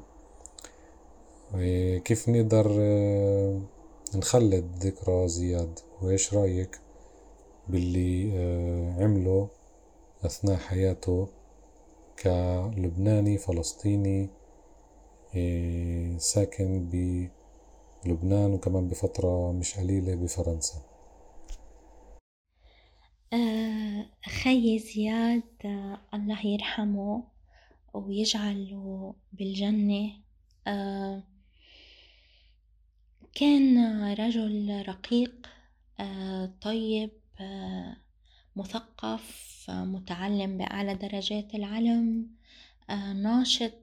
[2.05, 3.61] كيف نقدر آه،
[4.15, 6.80] نخلد ذكرى زياد؟ وإيش رأيك
[7.67, 9.47] باللي آه، عمله؟
[10.26, 11.30] أثناء حياته
[12.24, 14.30] كلبناني فلسطيني
[15.36, 16.89] آه، ساكن
[18.05, 20.82] بلبنان وكمان بفترة مش قليلة بفرنسا.
[24.26, 25.43] خي زياد
[26.13, 27.24] الله يرحمه
[27.93, 30.11] ويجعله بالجنة.
[33.36, 33.78] كان
[34.13, 35.47] رجل رقيق
[35.99, 37.97] آه، طيب آه،
[38.56, 42.28] مثقف متعلم بأعلى درجات العلم
[42.89, 43.74] آه، ناشط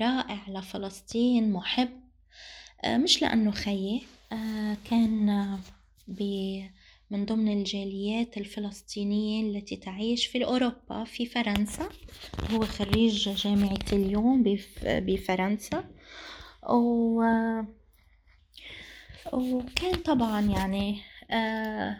[0.00, 1.88] رائع لفلسطين محب.
[2.86, 4.02] مش لأنه خيي
[4.90, 5.26] كان
[7.10, 11.88] من ضمن الجاليات الفلسطينية التي تعيش في أوروبا في فرنسا.
[12.50, 14.44] هو خريج جامعة اليوم
[14.84, 15.84] بفرنسا.
[16.68, 17.22] و
[19.32, 21.00] وكان طبعا يعني
[21.30, 21.96] آه،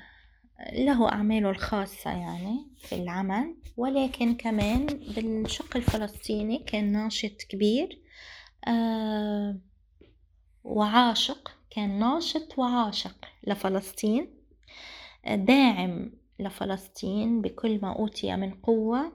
[0.73, 8.01] له أعماله الخاصة يعني في العمل ولكن كمان بالشق الفلسطيني كان ناشط كبير
[8.69, 9.59] آه،
[10.65, 14.29] وعاشق كان ناشط وعاشق لفلسطين
[15.35, 19.13] داعم لفلسطين بكل ما أوتي من قوة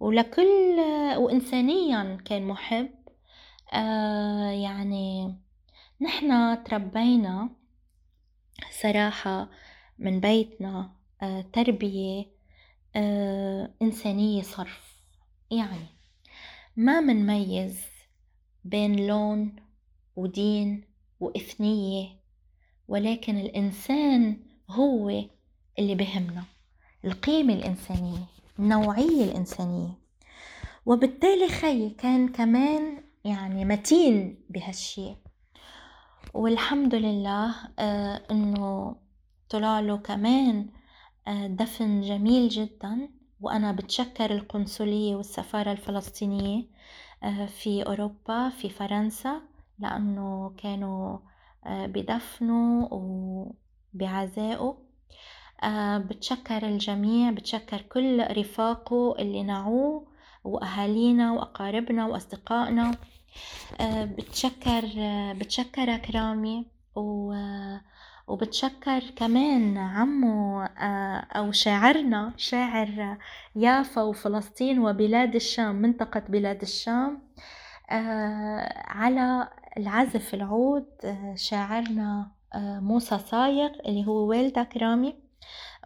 [0.00, 0.76] ولكل
[1.16, 2.90] وإنسانيا كان محب
[3.72, 5.36] آه يعني
[6.00, 7.50] نحن تربينا
[8.70, 9.48] صراحة
[9.98, 10.90] من بيتنا
[11.22, 12.24] آه تربية
[12.96, 14.96] آه إنسانية صرف.
[15.50, 15.86] يعني
[16.76, 17.80] ما منميز
[18.64, 19.56] بين لون
[20.16, 20.84] ودين
[21.20, 22.08] وإثنية
[22.88, 24.36] ولكن الإنسان
[24.70, 25.08] هو
[25.78, 26.44] اللي بهمنا.
[27.04, 28.24] القيمة الإنسانية
[28.58, 29.98] النوعية الإنسانية.
[30.86, 35.14] وبالتالي خي كان كمان يعني متين بهالشي.
[36.34, 38.96] والحمد لله آه إنه
[39.50, 40.66] طلع له كمان
[41.28, 43.08] آه دفن جميل جدا
[43.40, 46.64] وأنا بتشكر القنصلية والسفارة الفلسطينية
[47.22, 49.40] آه في أوروبا في فرنسا
[49.78, 51.18] لأنه كانوا
[51.66, 52.88] آه بدفنوا
[53.94, 54.78] وبعزائه.
[55.98, 60.06] بتشكر الجميع بتشكر كل رفاقه اللي نعوه
[60.44, 62.94] وأهالينا وأقاربنا وأصدقائنا.
[63.80, 64.84] بتشكر
[65.38, 66.66] بتشكرك رامي
[66.96, 67.32] و
[68.26, 73.16] وبتشكر كمان عمو آه، أو شاعرنا شاعر
[73.56, 77.22] يافا وفلسطين وبلاد الشام منطقة بلاد الشام.
[78.88, 80.86] على العزف العود
[81.34, 82.30] شاعرنا
[82.80, 85.14] موسى صايغ اللي هو والدك رامي.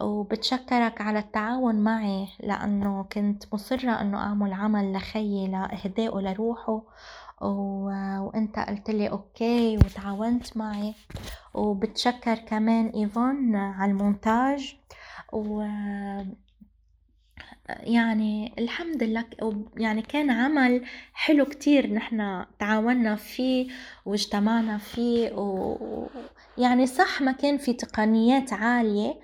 [0.00, 6.82] وبتشكرك على التعاون معي لأنه كنت مصرة أنه أعمل عمل لخيي لإهدائه لروحه.
[7.42, 7.84] و...
[8.20, 10.94] وإنت قلت لي okay وتعاونت معي.
[11.60, 14.76] وبتشكر كمان إيفون على المونتاج.
[15.32, 15.64] و
[17.68, 19.24] يعني الحمد لله
[19.76, 23.68] يعني كان عمل حلو كتير نحن تعاوننا فيه
[24.04, 25.32] واجتمعنا فيه.
[25.32, 25.76] و
[26.58, 29.20] يعني صح ما كان في تقنيات عالية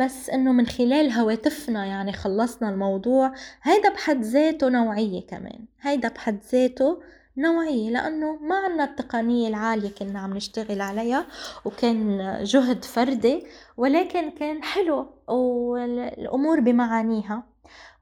[0.00, 3.34] بس إنه من خلال هواتفنا يعني خلصنا الموضوع.
[3.62, 7.02] هيدا بحد ذاته نوعية كمان هيدا بحد ذاته
[7.36, 11.26] نوعية لأنه ما عنا التقنية العالية كنا عم نشتغل عليها
[11.64, 17.42] وكان جهد فردي ولكن كان حلو والأمور بمعانيها.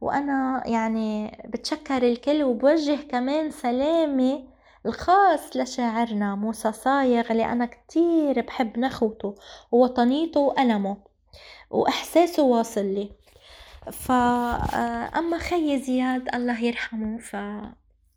[0.00, 4.48] وأنا يعني بتشكر الكل وبوجه كمان سلامي
[4.86, 9.34] الخاص لشاعرنا موسى صايغ اللي أنا كتير بحب نخوته
[9.72, 10.96] ووطنيته وألمه
[11.70, 13.10] وإحساسه واصل لي.
[13.92, 17.18] فأما خي زياد الله يرحمه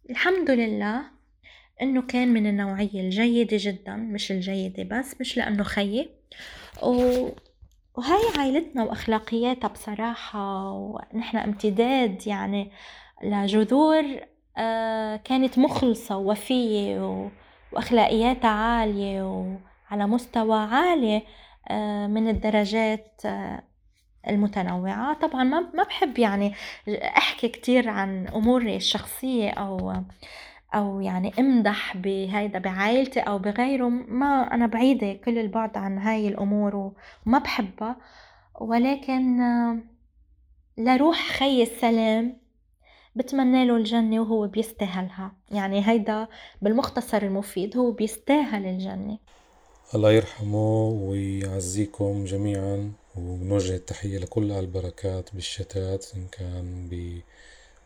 [0.07, 1.01] فالحمد لله
[1.81, 6.09] إنه كان من النوعية الجيدة جدا مش الجيدة بس مش لأنه خيي.
[6.83, 7.29] و...
[7.95, 12.71] وهاي عائلتنا وأخلاقياتها بصراحة ونحن امتداد يعني
[13.23, 14.03] لجذور
[14.57, 17.21] آه، كانت مخلصة ووفية
[17.71, 21.21] وأخلاقياتها عالية وعلى مستوى عالي
[21.69, 23.63] آه، من الدرجات آه،
[24.29, 25.13] المتنوعة.
[25.13, 26.53] طبعا ما بحب يعني
[27.17, 29.93] أحكي كتير عن أموري الشخصية أو
[30.75, 33.89] أو يعني أمدح بهيدا بعائلتي أو بغيره.
[33.89, 36.75] ما أنا بعيدة كل البعد عن هاي الأمور
[37.25, 37.97] وما بحبها.
[38.61, 39.41] ولكن
[40.77, 42.37] لروح خي السلام
[43.15, 45.31] بتمنى له الجنة وهو بيستاهلها.
[45.51, 46.27] يعني هيدا
[46.61, 49.17] بالمختصر المفيد هو بيستاهل الجنة.
[49.95, 52.91] الله يرحمه ويعزيكم جميعا.
[53.17, 56.89] ونوجه التحية لكل البركات بالشتات إن كان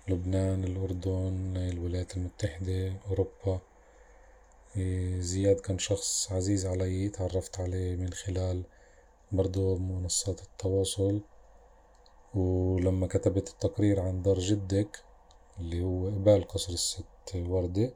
[0.08, 3.60] لبنان الأردن الولايات المتحدة أوروبا.
[4.78, 8.64] إيه، زياد كان شخص عزيز علي تعرفت عليه من خلال
[9.32, 11.22] برضو منصات التواصل.
[12.36, 15.04] ولما كتبت التقرير عن دار جدك
[15.60, 17.94] اللي هو قبال قصر الست وردة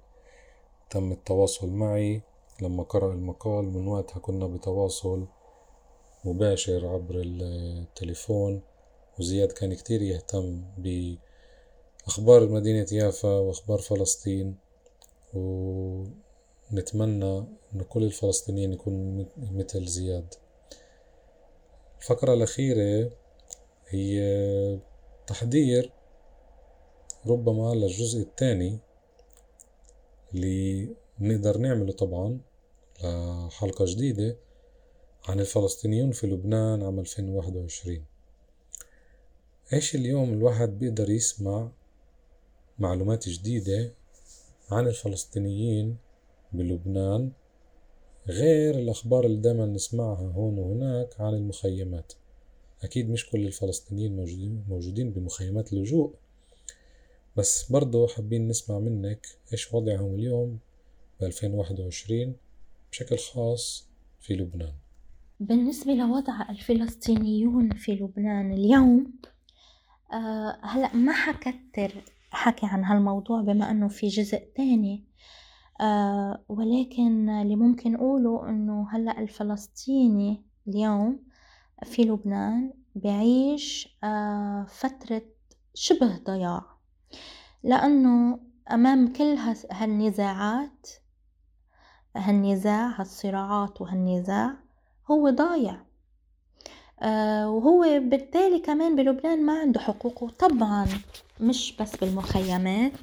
[0.90, 2.22] تم التواصل معي.
[2.62, 5.26] لما قرأ المقال من وقتها كنا بتواصل
[6.26, 8.62] مباشر عبر التليفون
[9.20, 14.56] وزياد كان كتير يهتم بأخبار مدينة يافا وأخبار فلسطين
[15.34, 17.38] ونتمنى
[17.76, 20.34] إن كل الفلسطينيين يكونوا مثل زياد.
[22.02, 23.12] الفقرة الأخيرة
[23.88, 24.80] هي
[25.28, 25.92] تحضير
[27.28, 28.80] ربما للجزء الثاني
[30.34, 32.40] اللي نقدر نعمله طبعا
[33.04, 34.38] لحلقة جديدة.
[35.28, 38.06] عن الفلسطينيون في لبنان عام 2021
[39.74, 41.72] إيش اليوم الواحد بيقدر يسمع
[42.80, 43.92] معلومات جديدة
[44.72, 45.98] عن الفلسطينيين
[46.54, 47.32] بلبنان
[48.28, 52.14] غير الأخبار اللي دايما نسمعها هون وهناك عن المخيمات؟
[52.84, 56.14] أكيد مش كل الفلسطينيين موجودين, موجودين بمخيمات اللجوء
[57.38, 60.60] بس برضو حابين نسمع منك إيش وضعهم اليوم
[61.22, 62.36] ب 2021
[62.92, 63.88] بشكل خاص
[64.22, 64.83] في لبنان.
[65.44, 69.14] بالنسبة لوضع الفلسطينيون في لبنان اليوم
[70.14, 75.04] آه هلأ ما حكتر حكي عن هالموضوع بما أنه في جزء تاني
[75.82, 81.20] آه ولكن اللي ممكن أقوله أنه هلأ الفلسطيني اليوم
[81.84, 85.22] في لبنان بعيش آه فترة
[85.74, 86.62] شبه ضياع
[87.64, 88.40] لأنه
[88.72, 89.38] أمام كل
[89.72, 90.88] هالنزاعات
[92.16, 94.63] هالنزاع هالصراعات وهالنزاع
[95.12, 95.76] هو ضايع.
[97.02, 100.30] آه وهو بالتالي كمان بلبنان ما عنده حقوقه.
[100.30, 100.88] طبعا
[101.40, 102.94] مش بس بالمخيمات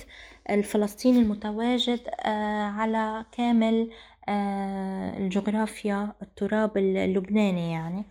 [0.51, 3.91] الفلسطيني المتواجد آه على كامل
[4.29, 8.05] آه الجغرافيا التراب اللبناني يعني.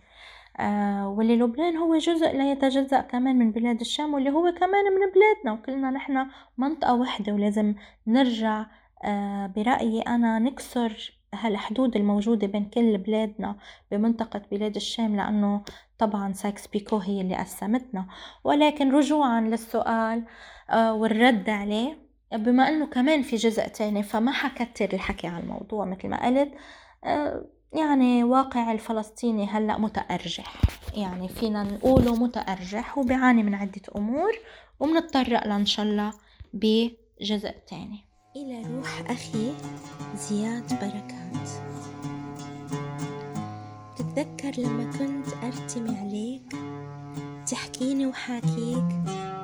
[1.16, 5.52] واللي لبنان هو جزء لا يتجزأ كمان من بلاد الشام واللي هو كمان من بلادنا.
[5.52, 6.26] وكلنا نحن
[6.58, 7.74] منطقة واحدة ولازم
[8.06, 8.66] نرجع
[9.56, 13.56] برأيي أنا نكسر هالحدود الموجودة بين كل بلادنا
[13.90, 15.62] بمنطقة بلاد الشام لأنه
[15.98, 18.06] طبعا سايكس بيكو هي اللي قسمتنا.
[18.44, 20.24] ولكن رجوعا للسؤال
[20.70, 21.98] آه والرد عليه
[22.32, 26.52] بما أنه كمان في جزء تاني فما حكتر الحكي عن الموضوع مثل ما قلت.
[27.04, 30.54] آه يعني واقع الفلسطيني هلأ متأرجح.
[30.94, 34.32] يعني فينا نقوله متأرجح وبيعاني من عدة أمور
[34.80, 36.12] ومنتطرق لإن شاء الله
[36.54, 38.09] بجزء تاني.
[38.36, 39.52] إلى روح أخي
[40.16, 41.48] زياد بركات.
[43.96, 46.56] تتذكر لما كنت أرتمي عليك
[47.50, 48.88] تحكيني وحاكيك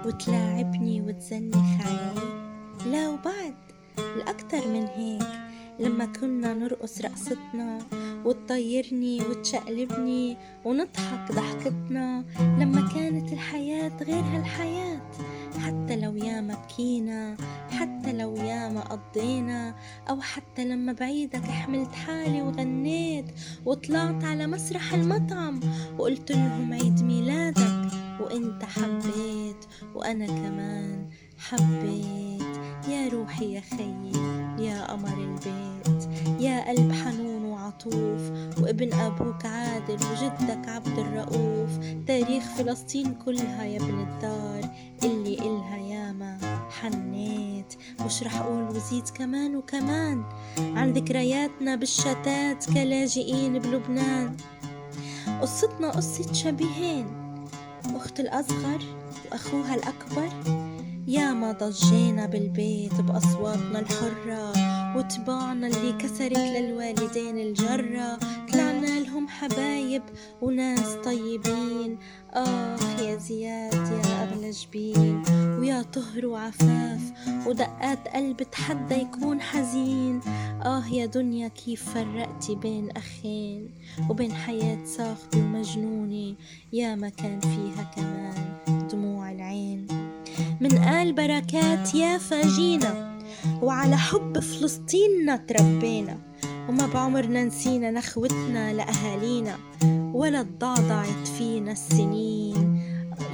[0.05, 2.14] وتلاعبني وتزنخ علي
[2.87, 3.55] لا وبعد
[3.99, 5.45] الأكتر من هيك.
[5.80, 7.78] لما كنا نرقص رقصتنا
[8.24, 15.00] وتطيرني وتشقلبني ونضحك ضحكتنا لما كانت الحياة غير هالحياة
[15.58, 17.36] حتى لو ياما بكينا
[17.70, 19.74] حتى لو ياما قضينا
[20.10, 23.26] أو حتى لما بعيدك حملت حالي وغنيت
[23.64, 25.60] وطلعت على مسرح المطعم
[25.98, 29.64] وقلت لهم عيد ميلادك وإنت حبيت
[29.94, 31.08] وأنا كمان
[31.39, 32.57] حبيت.
[32.89, 34.12] يا روحي يا خيي
[34.59, 36.09] يا قمر البيت
[36.41, 38.30] يا قلب حنون وعطوف
[38.62, 41.70] وابن أبوك عادل وجدك عبد الرؤوف.
[42.07, 44.70] تاريخ فلسطين كلها يا ابن الدار
[45.05, 46.39] اللي إلها ياما
[46.80, 47.75] حنيت.
[48.07, 50.25] مش رح أقول وزيد كمان وكمان
[50.58, 54.37] عن ذكرياتنا بالشتات كلاجئين بلبنان.
[55.41, 57.07] قصتنا قصة شبيهين
[57.95, 58.80] أخت الأصغر
[59.33, 60.29] وأخوها الأكبر.
[61.08, 64.75] ياما ضجينا بالبيت بأصواتنا الحرة.
[64.96, 68.18] وطباعنا اللي كسرت للوالدين الجرة.
[68.52, 70.02] طلعنا لهم حبايب
[70.42, 71.98] وناس طيبين.
[72.34, 75.22] آه يا زياد يا أغلى جبين
[75.58, 77.00] ويا طهر وعفاف
[77.46, 80.20] ودقات قلب تحدى يكون حزين.
[80.64, 83.70] آه يا دنيا كيف فرقتي بين أخين
[84.10, 86.34] وبين حياة صاخبة ومجنونة
[86.72, 89.86] يا ما كان فيها كمان دموع العين.
[90.60, 93.16] من آل بركات يا فاجينا.
[93.62, 96.18] وعلى حب فلسطيننا تربينا
[96.68, 99.56] وما بعمرنا نسينا نخوتنا لأهالينا
[100.14, 102.82] ولا تضعضعت فينا السنين.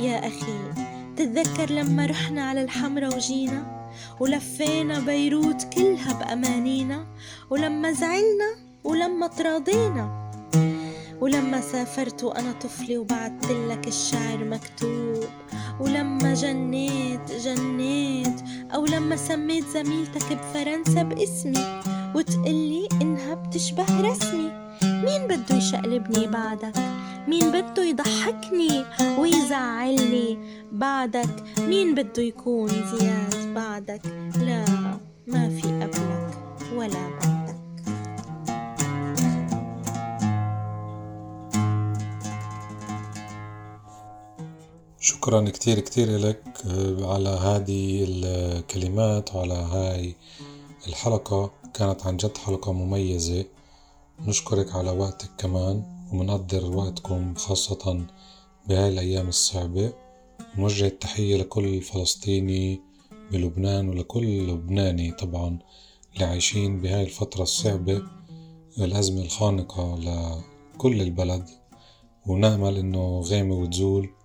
[0.01, 0.73] يا أخي
[1.17, 3.89] تتذكر لما رحنا على الحمرة وجينا؟
[4.21, 7.07] ولفينا بيروت كلها بأمانينا؟
[7.51, 8.51] ولما زعلنا
[8.85, 10.33] ولما تراضينا؟
[11.21, 15.25] ولما سافرت وأنا طفلة وبعت لك الشعر مكتوب.
[15.81, 18.41] ولما جنيت جنيت.
[18.75, 21.81] أو لما سميت زميلتك بفرنسا باسمي.
[22.15, 24.51] وتقلي إنها بتشبه رسمي.
[24.83, 26.73] مين بده يشقلبني بعدك؟
[27.29, 28.85] مين بده يضحكني
[29.19, 30.39] ويزعلني
[30.73, 34.01] بعدك؟ مين بده يكون زياد بعدك؟
[34.41, 34.65] لا
[35.27, 36.31] ما في قبلك
[36.77, 37.42] ولا بعدك.
[45.05, 50.15] شكرا كتير كتير لك آه، على هذه الكلمات وعلى هاي
[50.89, 51.51] الحلقة.
[51.75, 53.45] كانت عن جد حلقة مميزة.
[54.21, 58.07] نشكرك على وقتك كمان ومنقدر وقتكم خاصة
[58.69, 59.93] بهاي الأيام الصعبة.
[60.59, 62.81] ونوجه التحية لكل فلسطيني
[63.33, 65.59] بلبنان ولكل لبناني طبعا
[66.15, 68.03] اللي عايشين بهاي الفترة الصعبة.
[68.79, 71.49] الأزمة الخانقة لكل البلد.
[72.27, 74.22] ونأمل إنه غيمة وتزول.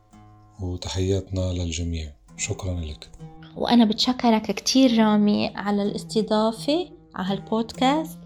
[0.62, 2.12] وتحياتنا للجميع.
[2.38, 3.10] شكرا لك.
[3.56, 8.18] وأنا بتشكرك كتير رامي على الاستضافة على هالبودكاست.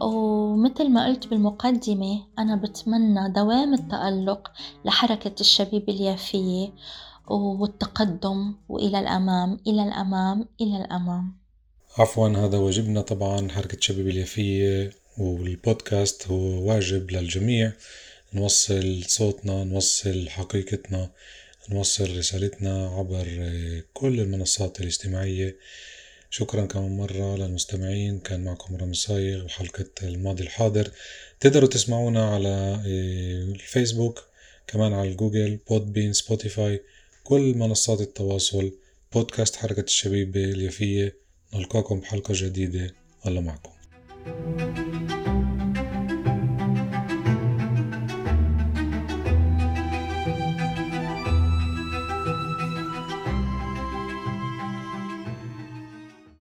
[0.00, 4.52] ومثل ما قلت بالمقدمة أنا بتمنى دوام التألق
[4.84, 6.72] لحركة الشبيب اليافية
[7.28, 11.36] والتقدم وإلى الأمام إلى الأمام إلى الأمام.
[11.98, 17.72] عفوا هذا واجبنا طبعا حركة شبيب اليافية والبودكاست هو واجب للجميع.
[18.34, 21.10] نوصل صوتنا نوصل حقيقتنا.
[21.70, 23.26] نوصل رسالتنا عبر
[23.92, 25.56] كل المنصات الاجتماعية.
[26.30, 28.18] شكرا كمان مرة للمستمعين.
[28.18, 30.90] كان معكم رامي صايغ وحلقة الماضي الحاضر.
[31.40, 32.82] تقدروا تسمعونا على
[33.54, 34.24] الفيسبوك
[34.66, 36.82] كمان على الجوجل بين سبوتيفاي
[37.24, 38.72] كل منصات التواصل.
[39.12, 41.16] بودكاست حركة الشبيبة اليافية.
[41.54, 42.94] نلقاكم بحلقة جديدة.
[43.26, 43.72] الله معكم.
[44.24, 45.51] thank you